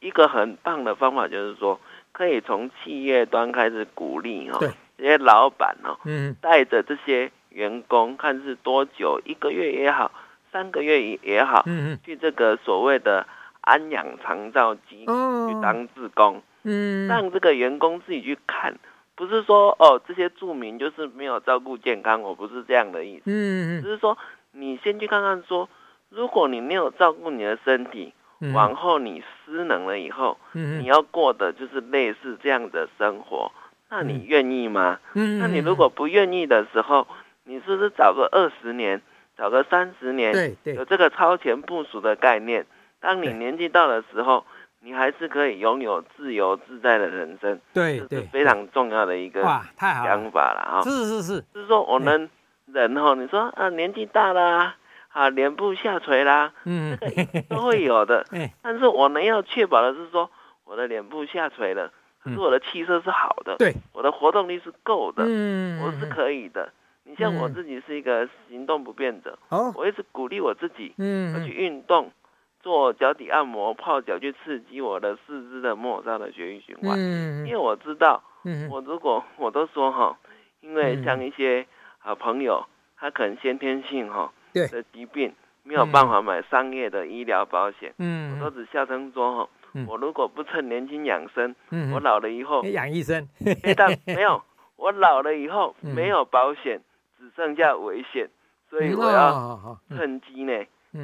[0.00, 1.80] 一个很棒的方法就是说，
[2.12, 4.58] 可以从企业端开始鼓励哈。
[4.58, 4.70] 对。
[5.00, 10.10] 这些老板哦，嗯，带着这些员工，看是多久，一个月也好，
[10.50, 13.24] 三个月也好，嗯嗯，去这个所谓的
[13.60, 15.14] 安养长照机构
[15.48, 18.74] 去当志工，嗯，让这个员工自己去看。
[19.18, 23.22] 不是说哦，这些住民就是没有照顾健康，我不是这样的意思。
[23.26, 24.16] 嗯嗯，只是说
[24.52, 25.68] 你先去看看说，
[26.08, 33.50] 如果你没有照顾你的身体，嗯、往后你失能了以后，嗯、你要过的就是类似这样的生活，
[33.90, 35.00] 那你愿意吗？
[35.14, 37.04] 嗯、那你如果不愿意的时候，
[37.42, 39.02] 你是不是找个二十年，
[39.36, 42.64] 找个三十年，对对，有这个超前部署的概念，
[43.00, 44.46] 当你年纪到的时候。
[44.80, 49.42] 你还是可以拥有自由自在的人生，对，这是非常重要的一个
[49.76, 50.82] 想法了啊！
[50.82, 52.30] 是是是，就是说我们
[52.66, 54.76] 人哈，你说啊，年纪大啦，
[55.08, 58.24] 啊，脸部下垂啦，嗯，这个都会有的。
[58.62, 60.30] 但是我们要确保的是说，
[60.64, 66.72] 我的脸部下垂了，可是我的气色是好的，对，我的活动力是够的，嗯，我是可以的。
[67.02, 72.12] 你像我自己是一个行动不便者，哦，我一直鼓励我自己，嗯，要去运动。
[72.60, 80.18] 做脚底按摩、泡脚去刺激我的四肢的末梢的血液循环，嗯、因为我知道，嗯、我如果我都说哈，
[80.60, 81.66] 因为像一些
[81.98, 82.66] 好朋友，
[82.96, 93.28] 他可能先天性哈的疾病没有办法买商业的医疗保险，嗯、我都只笑称说哈，嗯、我如果不趁年轻养生，嗯、我老了以后养医生。
[93.76, 94.42] 但 没有，
[94.76, 96.80] 我老了以后没有保险，
[97.18, 98.28] 只剩下危险，
[98.68, 100.52] 所以我要趁机呢，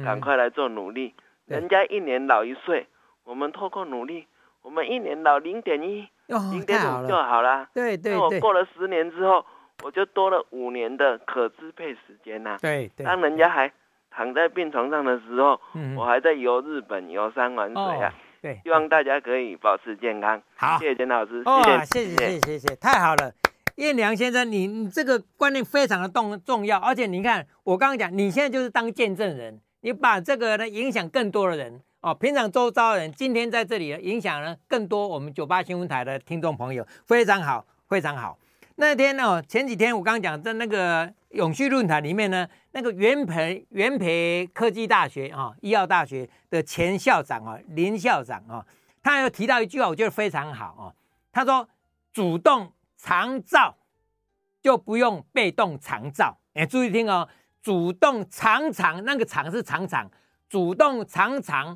[0.03, 1.13] 赶快来做努力。
[1.47, 2.87] 人家一年老一岁，
[3.23, 4.27] 我们透过努力，
[4.61, 7.67] 我们一年老零点一、零点五就好了。
[7.73, 8.13] 对对对。
[8.13, 9.45] 那我过了十年之后，
[9.83, 12.57] 我就多了五年的可支配时间呐。
[12.61, 13.05] 对对。
[13.05, 13.71] 当人家还
[14.09, 15.59] 躺在病床上的时候，
[15.95, 18.13] 我还在游日本、游山玩水啊。
[18.41, 18.59] 对。
[18.63, 20.41] 希望大家可以保持健康。
[20.55, 21.43] 好，谢谢简老师。
[21.45, 23.31] 哦，谢谢谢谢谢谢，太好了，
[23.75, 29.59] 彦良先生，你你这个观念非常的重重要，而且你看我刚刚讲，你现在就是当见证人。
[29.85, 38.35] 你把这个呢影响更多的人哦，平常周遭的人今天在这里影响呢更多我们九八新闻台的听众朋友，非常好，非常好。
[38.77, 48.65] 那天呢，前几天我刚刚讲在那个永续论坛里面呢，那个元培元培科技大学啊，医药大学的前校长啊林校长啊，
[49.03, 50.83] 他有提到一句话，我觉得非常好啊。
[51.31, 51.69] 他说
[52.11, 53.77] ：“主动长照
[54.63, 57.29] 就不用被动长照。”哎，注意听哦。
[57.65, 60.07] 主动常常，那个常是常常，
[60.47, 61.75] 主动常常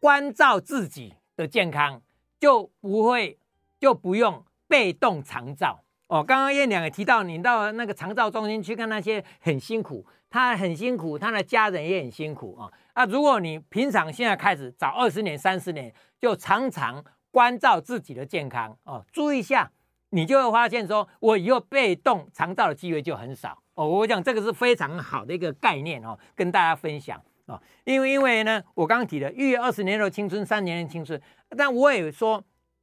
[0.00, 2.02] 关照自己的健康，
[2.40, 3.38] 就不会
[3.78, 6.24] 就不用被动常照哦。
[6.24, 12.68] 刚刚燕良也提到，你到那个长照中心去看那些很辛苦，他很辛苦，他的家人也很辛苦啊。
[12.96, 19.70] 那，如果你平常现在开始早二十年、三十年，就常常关照自己的健康哦，注意一下，
[20.10, 23.61] 你就会发现说，我以后被动长照的机会就很少。
[23.74, 27.60] 哦，我讲这个是非常好的一个概念哦，跟大家分享啊。
[27.84, 31.20] 因为因为呢，我刚刚提的预约二十年的青春，三年的青春，
[31.56, 32.42] 但我也说，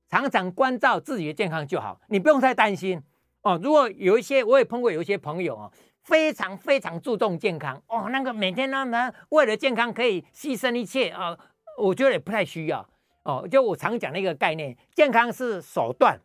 [0.09, 3.01] 常常关照自己的健康就好，你不用太担心
[3.43, 3.59] 哦。
[3.61, 5.71] 如果有一些，我也碰过有一些朋友哦，
[6.01, 11.37] 非常非常注重健康哦，那个每天呢，他为了健康可以牺牲一切啊，
[11.77, 12.83] 我觉得也不太需要
[13.23, 13.47] 哦。
[13.49, 16.19] 就我常讲的一个概念，健康是手段，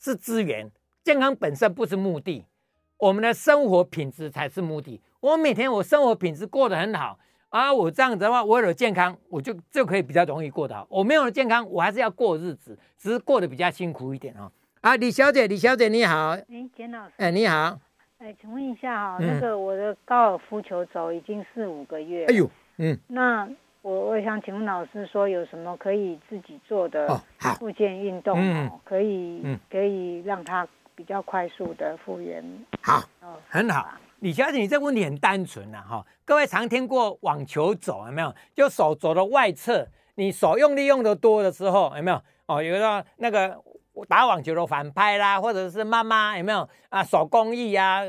[0.00, 0.70] 是资源，
[1.04, 2.46] 健康本身不是目的。
[2.98, 5.00] 我们的生活品质才是目的。
[5.20, 7.18] 我每天我生活品质过得很好
[7.50, 10.86] 啊，我这样子的话，我有了健康，我就就可以比较容易过得好。
[10.88, 14.50] 我没有了健康，我还是要过日子，只是过得比较辛苦一点哦。
[14.80, 16.30] 啊，李小姐，李小姐你好。
[16.30, 17.12] 哎，简老师。
[17.16, 17.78] 哎，你好。
[18.18, 22.24] 哎，请问一下哈，那个我的高尔夫球肘已经四五个月。
[22.26, 22.98] 哎呦，嗯。
[23.08, 23.48] 那
[23.82, 27.08] 我我想请问老师说，有什么可以自己做的
[27.58, 28.80] 复健运动哦？
[28.84, 30.66] 可以，可以让它。
[30.96, 32.42] 比较快速的复原，
[32.80, 33.04] 好，
[33.50, 33.86] 很好。
[34.20, 36.04] 李小姐，你这个问题很单纯呐，哈。
[36.24, 38.34] 各位常听过网球肘有没有？
[38.54, 42.20] 就手肘的外侧，你手用力用的多的时候，有没有？
[42.46, 43.62] 哦，有的那个
[44.08, 47.04] 打网球的反拍啦，或者是妈妈有没有啊？
[47.04, 48.00] 手工艺啊，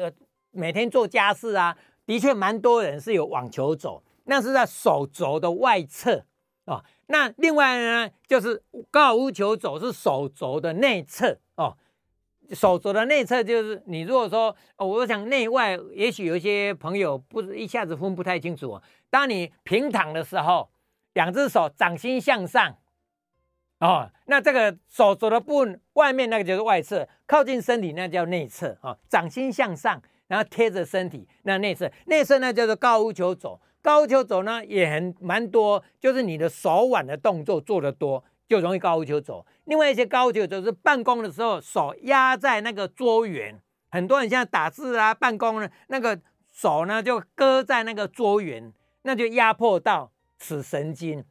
[0.52, 6.24] 每天做家事啊，的确蛮多人是有网球肘，那是在手肘的外侧
[6.64, 6.82] 哦。
[7.08, 11.76] 那另外呢，就是高尔夫球肘是手肘的内侧哦。
[12.52, 18.80] 手肘的内侧就是你如果说，我想内外，也许有一些朋友不一下子分不太清楚。
[19.10, 20.70] 当你平躺的时候，
[21.14, 22.76] 两只手掌心向上，
[23.80, 28.98] 哦，那这个手肘的部分外面那个就是外侧，靠近身体那叫内侧啊、哦。
[29.10, 33.60] 掌心向上，然后贴着身体，那内侧，内侧呢叫做高尔球肘。
[33.82, 38.24] 高尔球肘呢也很蛮多，就是你的手腕的动作做得多。
[38.48, 39.46] 就容易高尔夫球肘。
[39.66, 46.20] 另外一些高尔夫球肘是办公的时候手压在那个桌缘，很多人现在打字啊，办公呢，那个
[46.52, 51.24] 手呢就搁在那个桌缘，那就压迫到尺神经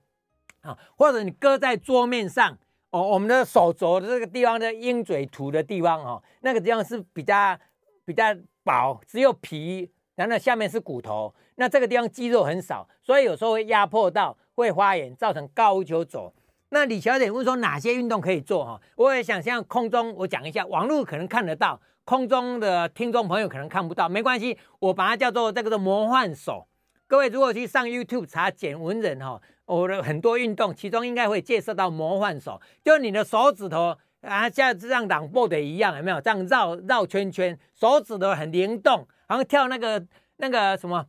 [0.60, 0.76] 啊。
[0.96, 2.58] 或者你搁在桌面上
[2.90, 7.58] 哦，我们的手肘的这个地方的鹰嘴突的地方哦，那个地方是比较
[8.04, 8.24] 比较
[8.62, 16.32] 薄，只有皮，然后下面是骨头，那这个地方肌肉很少，所以有时候会压迫到，会发炎，造成高球肘。
[16.70, 18.80] 那李小姐问说哪些运动可以做哈？
[18.96, 26.66] 我也想像空中，我讲一下，网络可能看得到，空中的听众朋友可能看不到，没关系，我把它叫做这个的魔幻手。
[27.06, 36.20] 各位如果去上 YouTube 查简文人哈，我的很多运动，其中应该会介绍到魔幻手，就你的手指头啊，像这样挡波的一样，有没有？
[36.20, 40.04] 这样绕绕圈圈，手指头很灵动，好像跳那个
[40.38, 41.06] 那个什么。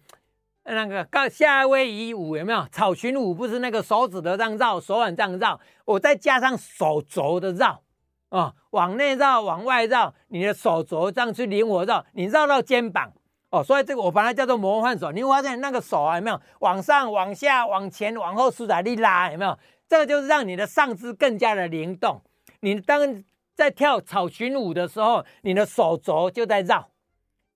[0.73, 2.67] 那个高夏威夷舞有没有？
[2.71, 7.81] 草裙舞不是那个手指的这样绕，手腕这样绕，我再加上手肘的绕，
[8.29, 13.13] 哦，往内绕，往外绕，你的手肘这样去灵活绕，你绕到肩膀，
[13.49, 15.09] 哦，所以这个我把它叫做魔幻手。
[15.13, 16.41] 你会发现那个手啊，有没有？
[16.59, 19.57] 往上、往下、往前、往后，舒展力拉，有没有？
[19.87, 22.21] 这个就是让你的上肢更加的灵动。
[22.59, 23.23] 你当
[23.55, 26.89] 在跳草裙舞的时候，你的手肘就在绕，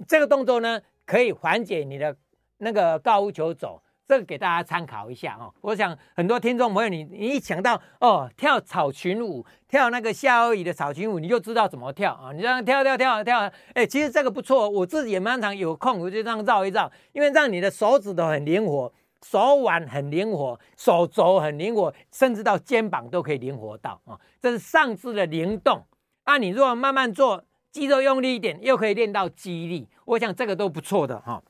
[0.07, 2.15] 这个动作呢，可以缓解你的。
[2.61, 5.51] 那个高尔夫球肘，这个给大家参考一下哦。
[5.61, 12.31] 我想很多听众朋友你，你一想到哦跳草裙舞，跳那个夏威夷的草裙舞，你就知道怎么跳啊。
[12.31, 18.93] 你这样跳跳跳跳，哎，其实这个不错，我自己也蛮常有空我就这样绕一绕，因为让你的手指头很灵活，
[19.25, 24.19] 手腕很灵活，手肘很灵活，甚至到肩膀都可以灵活到啊。
[24.39, 25.83] 这是上肢的灵动。
[26.25, 31.41] 那你如果慢慢做，肌肉用力一点，又可以练到肌力，我想这个都不错的哈。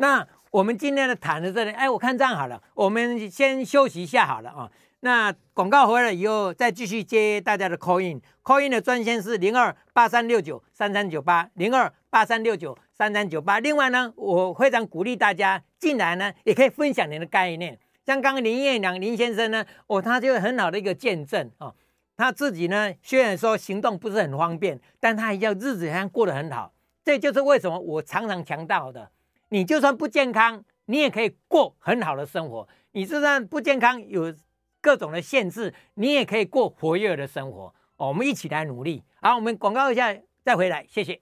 [0.00, 0.26] 那。
[0.52, 4.68] 我们今天的谈的这里，哎，我看这样好了，我们先休息一下好了啊。
[4.98, 13.60] 那广告回来以后，再继续接大家的 call in，call in 的专线是零二八三六九三三九八零二八三六九三三九八。
[13.60, 17.78] 另外呢，我非常鼓励大家进来呢，也可以分享您的概念。
[18.04, 21.72] 像刚刚林彦良林先生呢，哦，他就很好的一个见证啊。
[22.16, 26.72] 他自己呢，虽然说行动不是很方便，但他要日子好像过得很好。
[27.04, 29.12] 这就是为什么我常常强调的。
[29.52, 32.68] 你就算不健康，你也可以过很好的生活。
[32.92, 34.32] 你就算不健康，有
[34.80, 37.74] 各种的限制，你也可以过活跃的生活。
[37.96, 39.02] 哦，我们一起来努力。
[39.20, 41.20] 好，我们广告一下再回来，谢谢。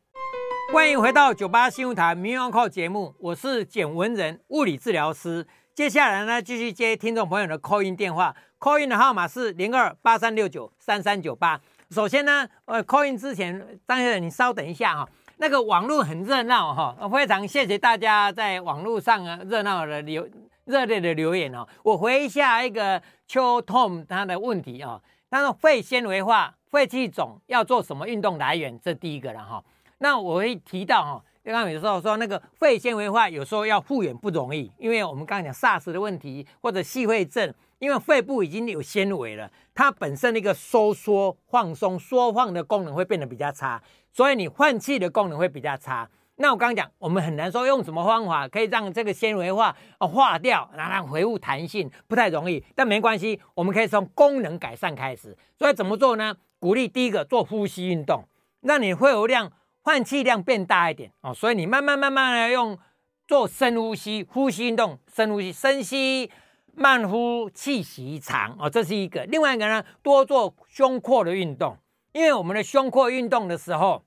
[0.75, 5.47] 欢迎回到九八新闻台民谣课节目，我是简文仁，物理治疗师。
[5.75, 11.59] 接下来呢，继续接听众朋友的 call in 电话，call in 的号码是零二八三六九三三九八。
[11.91, 15.09] 首先呢，呃，call in 之前，张先生你稍等一下哈。
[15.41, 20.29] 那个网络很热闹哈，非常谢谢大家在网络上啊热闹的留
[20.65, 21.67] 热烈的留言哦。
[21.85, 28.79] 我回一下一个邱 Tom 他的问题啊，他说肺纤维化、肺气肿要做什么运动来源？
[28.81, 29.63] 这第一个了哈。
[29.99, 43.81] 那我会提到哈，刚刚有时候说那个肺纤维化有时候要复原不容易，因为我们刚刚讲 SARS 的问题或者细肺症，因为肺部已经有纤维了，它本身的一个收缩、放松、缩放的功能会变得比较差。
[44.19, 46.11] 所以你换气的功能会比较差。
[46.39, 52.61] 那我刚刚讲，我们很难说用什么方法可以让这个纤维化啊化掉，然后恢复弹性，不太容易。
[52.75, 55.39] 但没关系，我们可以从功能改善开始。
[55.57, 56.35] 所以怎么做呢？
[56.59, 58.25] 鼓励第一个做呼吸运动，
[58.63, 59.53] 让你肺活量、
[59.83, 61.33] 换气量变大一点哦。
[61.33, 62.77] 所以你慢慢慢慢的用
[63.29, 66.29] 做深呼吸、呼吸运动，深呼吸、深吸、
[66.75, 69.23] 慢呼，气息长哦，这是一个。
[69.27, 71.77] 另外一个呢，多做胸廓的运动，
[72.11, 74.03] 因为我们的胸廓运动的时候。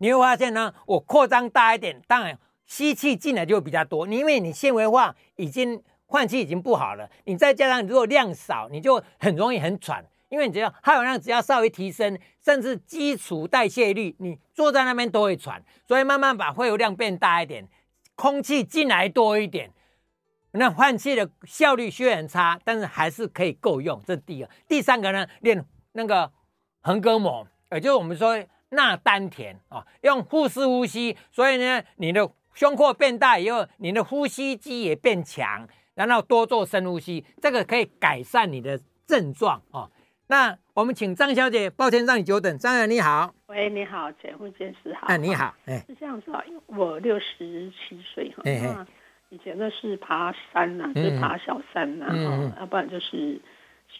[0.00, 4.06] 你会发现呢，我扩张大一点，当然吸气进来就会比较多。
[4.06, 10.02] 你因为你纤维化已经换气已经不好了，你再加上如果量少，你就很容易很喘。
[10.30, 15.62] 因为你只要耗氧量只要稍微提升，甚至基础代谢率，你坐在那边都会喘。
[15.86, 17.68] 所以慢慢把肺活量变大一点，
[18.14, 19.70] 空气进来多一点，
[20.52, 24.00] 那换气的效率虽然差，但是还是可以够用。
[24.06, 24.48] 这是第二。
[24.66, 26.32] 第三个呢，练那个
[26.80, 28.42] 横膈膜，也就是我们说。
[28.70, 39.90] 那丹田啊，用腹式呼吸，所以呢，你的胸廓变大以后，你的呼吸肌也变强，然后多做深呼吸，这个可以改善你的症状啊。
[40.28, 48.86] 那我们请张小姐，抱歉让你久等，张小姐你好，喂，你好，简慧监师好，哎，你好，哎，是这样子啊，因为我六十七岁哈，那
[49.30, 53.40] 以前呢是爬山呐、啊，就是爬小山呐、啊，哈、嗯，要不然就是。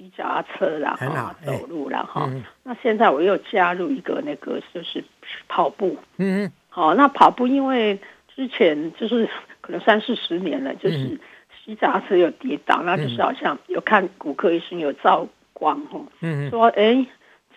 [0.00, 2.42] 骑脚踏车啦，哈，走路啦，哈、嗯。
[2.62, 5.04] 那现在我又加入一个那个，就是
[5.46, 5.94] 跑步。
[6.16, 6.52] 嗯嗯。
[6.70, 8.00] 好，那跑步因为
[8.34, 9.28] 之前就是
[9.60, 11.20] 可能三四十年了，就是
[11.62, 17.06] 骑脚踏车有跌倒，那、嗯、就是好像有看骨科医生有照光，哈，嗯说哎、欸，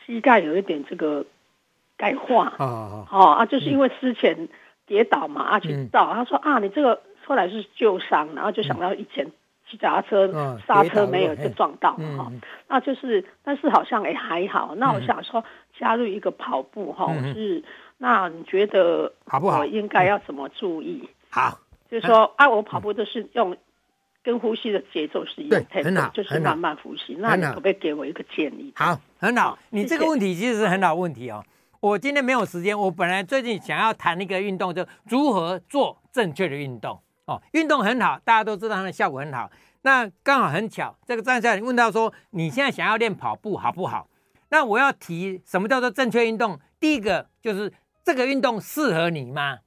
[0.05, 1.25] 膝盖有一点这个
[1.95, 2.53] 钙化。
[2.59, 3.27] 哦哦。
[3.31, 4.49] 啊，就是因为之前
[4.85, 9.31] 跌倒嘛，啊去照，他说啊，你这个后来是旧伤，然后就想到以前。
[9.73, 12.31] 骑脚踏车刹车没有就撞到嘛哈，
[12.67, 14.75] 那就是，但是好像也还好。
[14.75, 15.43] 那我想说
[15.79, 17.63] 加入一个跑步哈，是
[17.97, 19.59] 那你觉得好不好？
[19.59, 21.09] 我应该要怎么注意？
[21.31, 21.57] 好，
[21.89, 23.57] 就是说啊，我跑步都是用
[24.21, 27.15] 跟呼吸的节奏是一样，很好，就是慢慢呼吸。
[27.17, 28.71] 那你可不可以给我一个建议？
[28.75, 29.57] 好，很好。
[29.71, 31.43] 你这个问题其实是很好问题哦。
[31.79, 36.99] 我今天没有时间，我本来最近想要谈一个运动，就如何做正确的运动。
[37.25, 39.49] 哦，运动很好，大家都知道它的效果很好。
[39.83, 44.09] 那刚好很巧，这个张小姐问到说，你现在想要练跑步好不好？
[44.49, 46.59] 那我要提什么叫做正确运动？
[46.79, 49.59] 第一个就是这个运动适合你吗？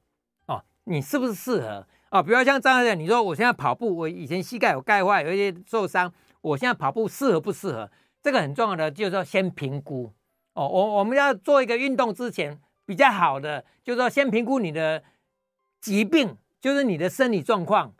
[0.46, 1.86] 哦，你是不是适合？
[2.10, 7.90] 哦，比如像张小姐，你说我现在跑步，我以前膝盖有钙化，有一些受伤，我现在跑步适合不适合？
[8.22, 10.12] 这个很重要的就是说先评估。
[10.54, 15.02] 哦，我我们要做一个运动之前，比较好的就是说先评估你的
[15.80, 16.36] 疾病。
[16.66, 17.94] 就是你的生理状况，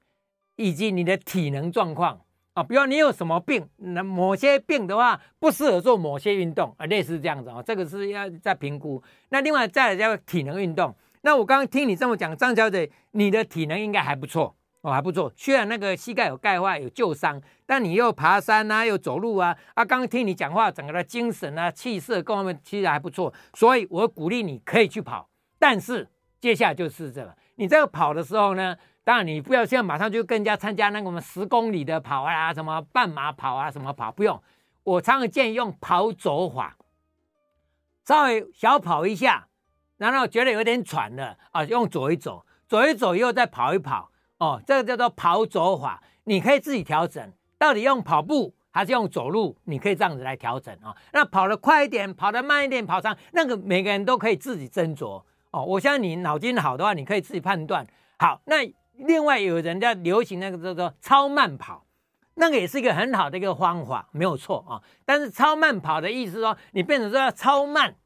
[0.57, 2.21] 以及你的体能状况
[2.55, 9.01] 啊，比如你有什么病，那某些病的话不适合做某些运动啊，类似这样子啊，这个是要再评估。
[9.29, 10.93] 那另外再来叫体能运动。
[11.21, 15.33] 那我刚刚听你这么讲，张小姐，你的体能应该还不错哦，还不错。
[15.37, 23.33] 虽然那个膝盖有钙化、有旧伤，但你又爬山啊，又走路啊，啊，刚刚听你讲话，整个的精神啊、气色各方面其实还不错。
[23.55, 26.09] 所以我鼓励你可以去跑，但是
[26.41, 34.43] 接下来就是这个，你这个跑的时候呢，当然你不要现在马上就跟人家参加那个什么十公里的跑啊，什么半马跑啊，什么跑，不用。
[34.85, 36.77] 我常常建议用跑走法，
[38.05, 39.49] 稍微小跑一下，
[39.97, 50.95] 然后觉得有点喘了啊，用走一走，走一走又再跑一跑，哦，这个叫做跑走法，你可以自己调整，到底用跑步还是用走路，你可以这样子来调整啊。
[51.13, 55.23] 那跑得快一点，跑得慢一点，跑长，那个每个人都可以自己斟酌
[55.57, 55.65] 哦。
[55.65, 57.87] 我相信你脑筋好的话，你可以自己判断。
[58.19, 58.57] 好，那
[58.95, 61.85] 另外有人在流行那个叫做超慢跑。
[62.39, 64.83] 那个也是一个很好的一个方法，没有错啊。
[65.07, 67.97] 但是超慢跑的意思说，你变成说要超慢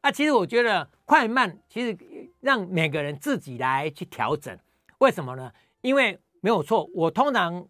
[0.00, 0.10] 啊。
[0.10, 1.96] 其实我觉得快慢其实
[2.40, 4.58] 让每个人自己来去调整。
[4.98, 5.52] 为什么呢？
[5.82, 7.64] 因为没有错，我通常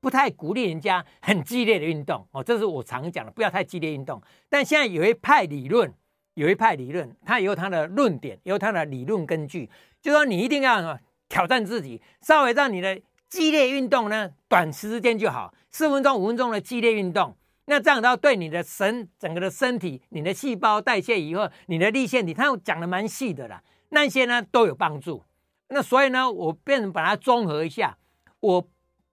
[0.00, 4.22] 不太鼓励人家很激烈的运动哦，这是我常讲的，不要太激烈运动。
[4.50, 5.94] 但现在有一派理论，
[6.38, 9.68] 有一派理论，它有它的论点，有它的理论根据，
[10.00, 13.00] 就说你一定要挑战自己，稍微让你的。
[13.30, 17.36] 激烈运动呢，短时间就好，四分钟、五分钟的激烈运动，
[17.66, 25.22] 那这样的话对你的神整个的身体、你的细胞代谢以后，你的立腺体，它讲的蛮细的啦，那些呢都有帮助。
[25.68, 27.98] 那所以呢，我变成把它综合一下。
[28.40, 28.62] 我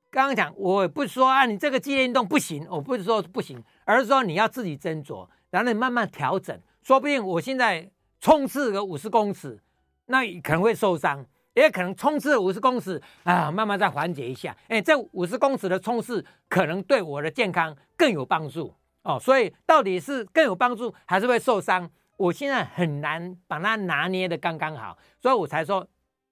[0.09, 6.57] 刚刚讲，我不是说啊，你这个激烈运动不行，我不是说不行，而是说你要自己斟酌，然后你慢慢调整。
[6.86, 9.59] 说不定我现在冲刺个五十公尺，
[10.05, 11.25] 那可能会受伤。
[11.55, 14.55] 也可能冲刺五十公尺啊，慢慢再缓解一下。
[14.67, 18.71] 哎，这五十公尺的冲刺可能对我的健康更有帮助
[19.01, 19.17] 哦。
[19.17, 21.89] 所以到底是更有帮助还是会受伤？
[22.17, 25.88] 我现在很难把它拿捏的刚刚好，所以我才说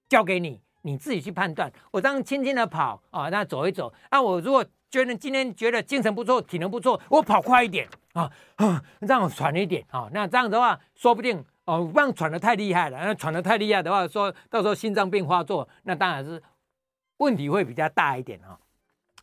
[0.08, 1.72] 交给你，你自己去判断。
[1.90, 3.92] 我这样轻轻的跑啊，那走一走。
[4.12, 10.08] 那我如果觉得今天觉得精神不错，体能不错，我跑快一点啊啊， 这样喘一点啊。
[10.12, 11.44] 那这样的话，说不定。
[11.66, 16.42] 哦，不然喘得太厉害了，那喘得太厉害的话，说到时候心脏病发作，那当然是
[17.16, 18.60] 问题会比较大一点哈。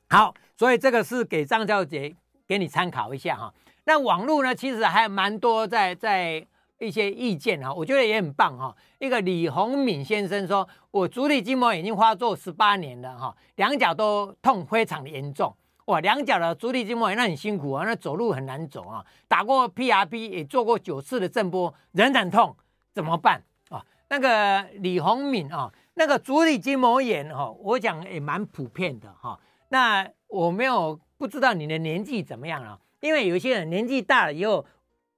[0.09, 2.15] 好，所以这个是给张小姐
[2.47, 3.53] 给你参考一下哈。
[3.83, 6.43] 那网络呢，其实还蛮多在在
[6.81, 8.75] 一些意见哈，我觉得也很棒哈。
[8.97, 15.55] 一个李洪敏先生说，我足底筋膜炎已经发作十八年了哈，两脚都痛非常的严重。
[15.85, 19.05] 哇，两脚的足底筋膜炎那很辛苦啊，那走路很难走啊。
[19.27, 22.55] 打过 PRP 也做过九次的震波，仍然痛，
[22.93, 23.85] 怎么办啊？
[24.09, 29.39] 那个李洪敏啊，那个足底筋膜炎哈，我讲也蛮普遍的哈。
[29.69, 32.79] 那我没有不知道你的年纪怎么样啊？
[33.01, 34.63] 因为有些人年纪大了以后，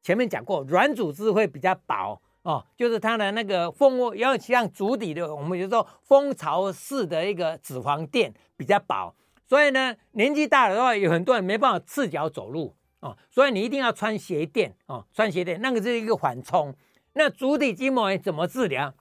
[0.04, 9.16] 前面讲过软组织会比较薄哦，就是它的那个蜂窝要像足底的，我们就说蜂巢式的一个脂肪垫比较薄。
[9.48, 16.76] 所以呢，年纪大了的话，有很多人没办法赤脚走路哦，所以你一定要穿鞋垫哦，穿鞋垫，那个是一个缓冲。
[17.14, 18.94] 那足底筋膜炎怎么治疗？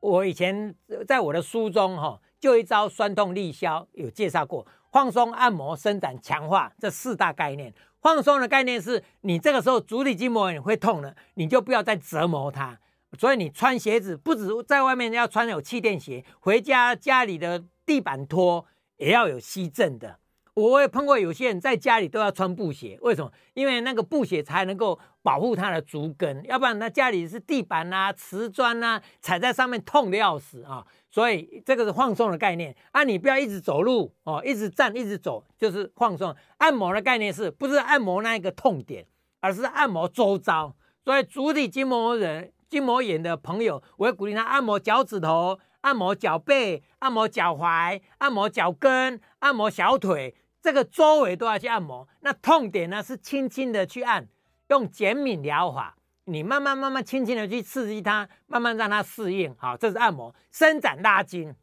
[0.00, 0.74] 我以前
[1.08, 7.72] 在我的书中哈、就一招酸痛利消有介绍过，放松、按摩、伸展、强化这四大概念。
[8.00, 12.78] 放松的概念是你这个时候足底筋膜炎会痛了，你就不要再折磨它。
[13.18, 18.66] 所以你穿鞋子，不止在外面要穿有气垫鞋，回家家里的地板拖。
[18.98, 20.20] 也要有吸震的，
[20.56, 23.30] 我也碰过有些人在家里都要穿布鞋，为什么？
[23.52, 30.82] 因为那个布鞋才能够保护他的足跟，要不然他家里是地板啊、瓷砖啊，踩在上面痛的要死啊。
[31.10, 36.34] 所以这个是放松的概念啊，你不要一直走路哦，一直站、一直走，就是放松。
[36.56, 39.06] 按摩的概念是不是按摩那一个痛点，
[39.40, 40.74] 而是按摩周遭。
[41.04, 45.58] 所以足底筋膜人、筋膜炎的朋友，我会鼓励他按摩脚趾头。
[45.82, 50.34] 按摩脚背，按摩脚踝，按摩脚跟，按摩小腿，
[50.66, 52.08] 这个周围都要去按摩。
[52.22, 54.26] 那痛点呢，是轻轻的去按，
[54.66, 59.54] 用减敏疗法，你慢慢慢慢轻轻的去刺激它，慢慢让它适应。
[59.56, 60.34] 好，这是按摩。
[60.50, 61.54] 伸展拉筋，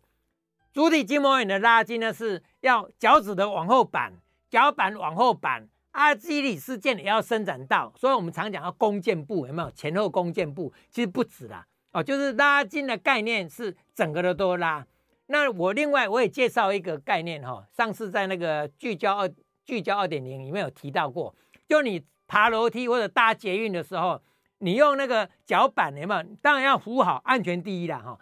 [0.71, 4.13] 足底筋膜炎的拉筋呢，是要脚趾的往后扳，
[4.49, 7.91] 脚板往后扳，阿基里斯腱也要伸展到。
[7.97, 9.69] 所以我们常讲要弓箭步，有没有？
[9.71, 11.67] 前后弓箭步，其实不止啦。
[11.91, 14.87] 哦，就是拉筋的概念是整个的都拉。
[15.27, 19.33] 那我另外我也介绍一个概念哈、哦，上次在那个聚焦二
[19.65, 21.35] 聚焦二点零里面有提到过，
[21.67, 24.21] 就你爬楼梯或者搭捷运的时候，
[24.59, 26.23] 你用那个脚板有没有？
[26.41, 28.19] 当然要扶好，安全第一啦哈、哦。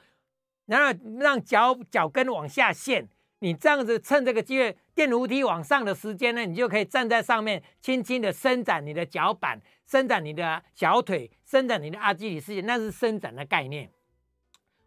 [0.67, 9.59] 然后让脚脚跟往下陷，你这样子趁这个机会电扶梯往上的时间呢，你就可以站在上面，轻轻的伸展你的脚板。
[9.87, 13.91] 伸展你的小腿，伸展你的阿基里斯腱，那是伸展的概念。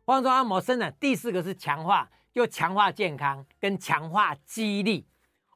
[0.05, 5.07] 放松按摩伸展，第四个是强化，又强化健康跟强化肌力。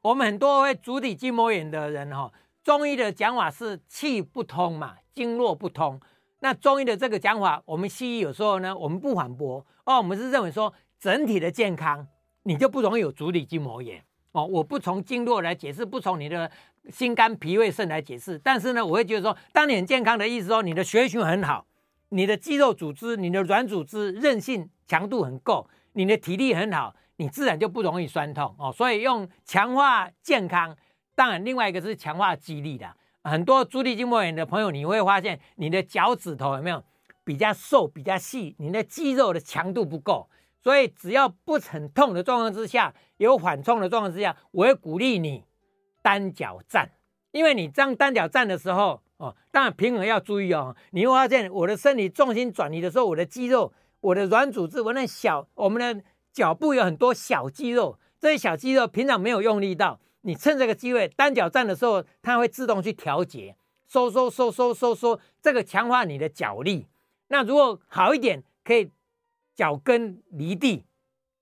[0.01, 2.31] 我们很多会足底筋膜炎的人哈，
[2.63, 5.99] 中医的讲法是气不通嘛，经络不通。
[6.39, 12.07] 那中医的这个讲法，我们西医有时候呢，我们不反驳哦，我们是认为说整体的健康，
[12.41, 14.43] 你就不容易有足底筋膜炎哦。
[14.45, 16.49] 我不从经络来解释，不从你的
[16.89, 21.67] 心肝脾胃肾来解释，但是呢，我会觉得说，当你很健康的意思说，你的血液循环很好，
[22.09, 28.71] 你的肌肉组织、你的软组织韧性强度很够，你的体力很好，你自然就不容易酸痛哦。
[28.71, 30.75] 所以用强化健康，
[31.15, 32.95] 当然另外一个是强化肌力的。
[33.23, 36.83] 很多足底筋膜炎的朋友，你会发现你的脚趾头有没有
[37.23, 38.55] 比较瘦、比较细？
[38.57, 40.29] 你的肌肉的强度不够，
[40.63, 45.43] 所以只要不很痛的状况之下，有缓冲的状况之下，我会鼓励你
[46.01, 46.89] 单脚站，
[47.31, 50.75] 因为你这样单脚站的时候，哦，当然平衡要注意哦。
[50.91, 56.03] 你会发现我的身体重心转移的时候，我的肌肉、我的软组织、我那小我们的
[56.33, 59.99] 脚部有很多小肌肉，这些小肌肉平常没有用力到。
[60.21, 63.55] 你趁这个机会单脚站的时候，它会自动去调节，
[63.87, 66.87] 收收收收收收，这个强化你的脚力。
[67.29, 68.91] 那如果好一点，可以
[69.55, 70.85] 脚跟离地，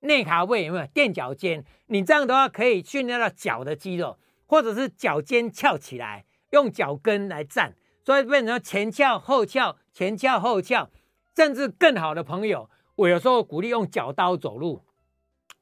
[0.01, 1.65] 内卡位有没有垫脚尖？
[1.87, 10.89] 你这样的话可以训练到脚的肌肉，或者是脚尖翘起来，用脚跟来站，所以变成前翘后翘，前翘后翘，
[11.35, 14.83] 甚至更好的朋友，我有时候鼓励用脚刀走路。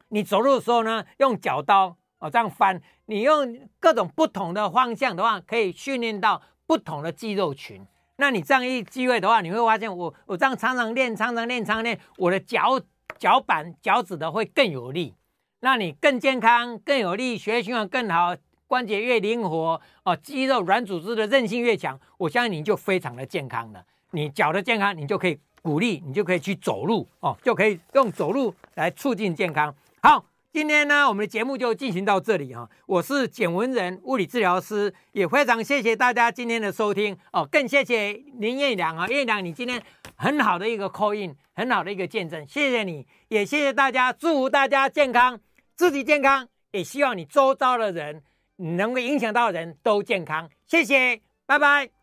[0.10, 1.98] 你走路的时候呢，用脚刀。
[2.20, 7.86] 哦，这样翻，你用各种不同的方向的话，可以训练到不同的肌肉群。
[8.16, 12.80] 那你这样一机会的话，你会发现我我这样常常练，常常练，常常练，我的脚
[13.20, 15.14] 脚板脚趾的会更有力，
[15.60, 18.34] 那你更健康、更有力，血液循环更好，
[18.76, 23.82] 关节越灵活哦，肌肉软组织的韧性越强，我相信你就非常的健康了。
[24.12, 29.74] 你脚的健康，你就可以鼓励，你就可以去走路哦，就可以用走路来促进健康。
[30.02, 30.26] 好。
[30.52, 32.70] 今天呢，我们的节目就进行到这里哈。
[32.86, 39.84] 我是简文仁物理治疗师，也非常谢谢大家今天的收听哦，更谢谢林彦良啊，彦良你今天
[40.16, 45.38] 很好的一个 call in，很好的一个见证，谢谢你，也谢谢大家，祝福大家健康，
[45.76, 48.24] 自己健康，也希望你周遭的人，
[48.58, 51.95] 能够影响到人都健康，谢谢，拜拜。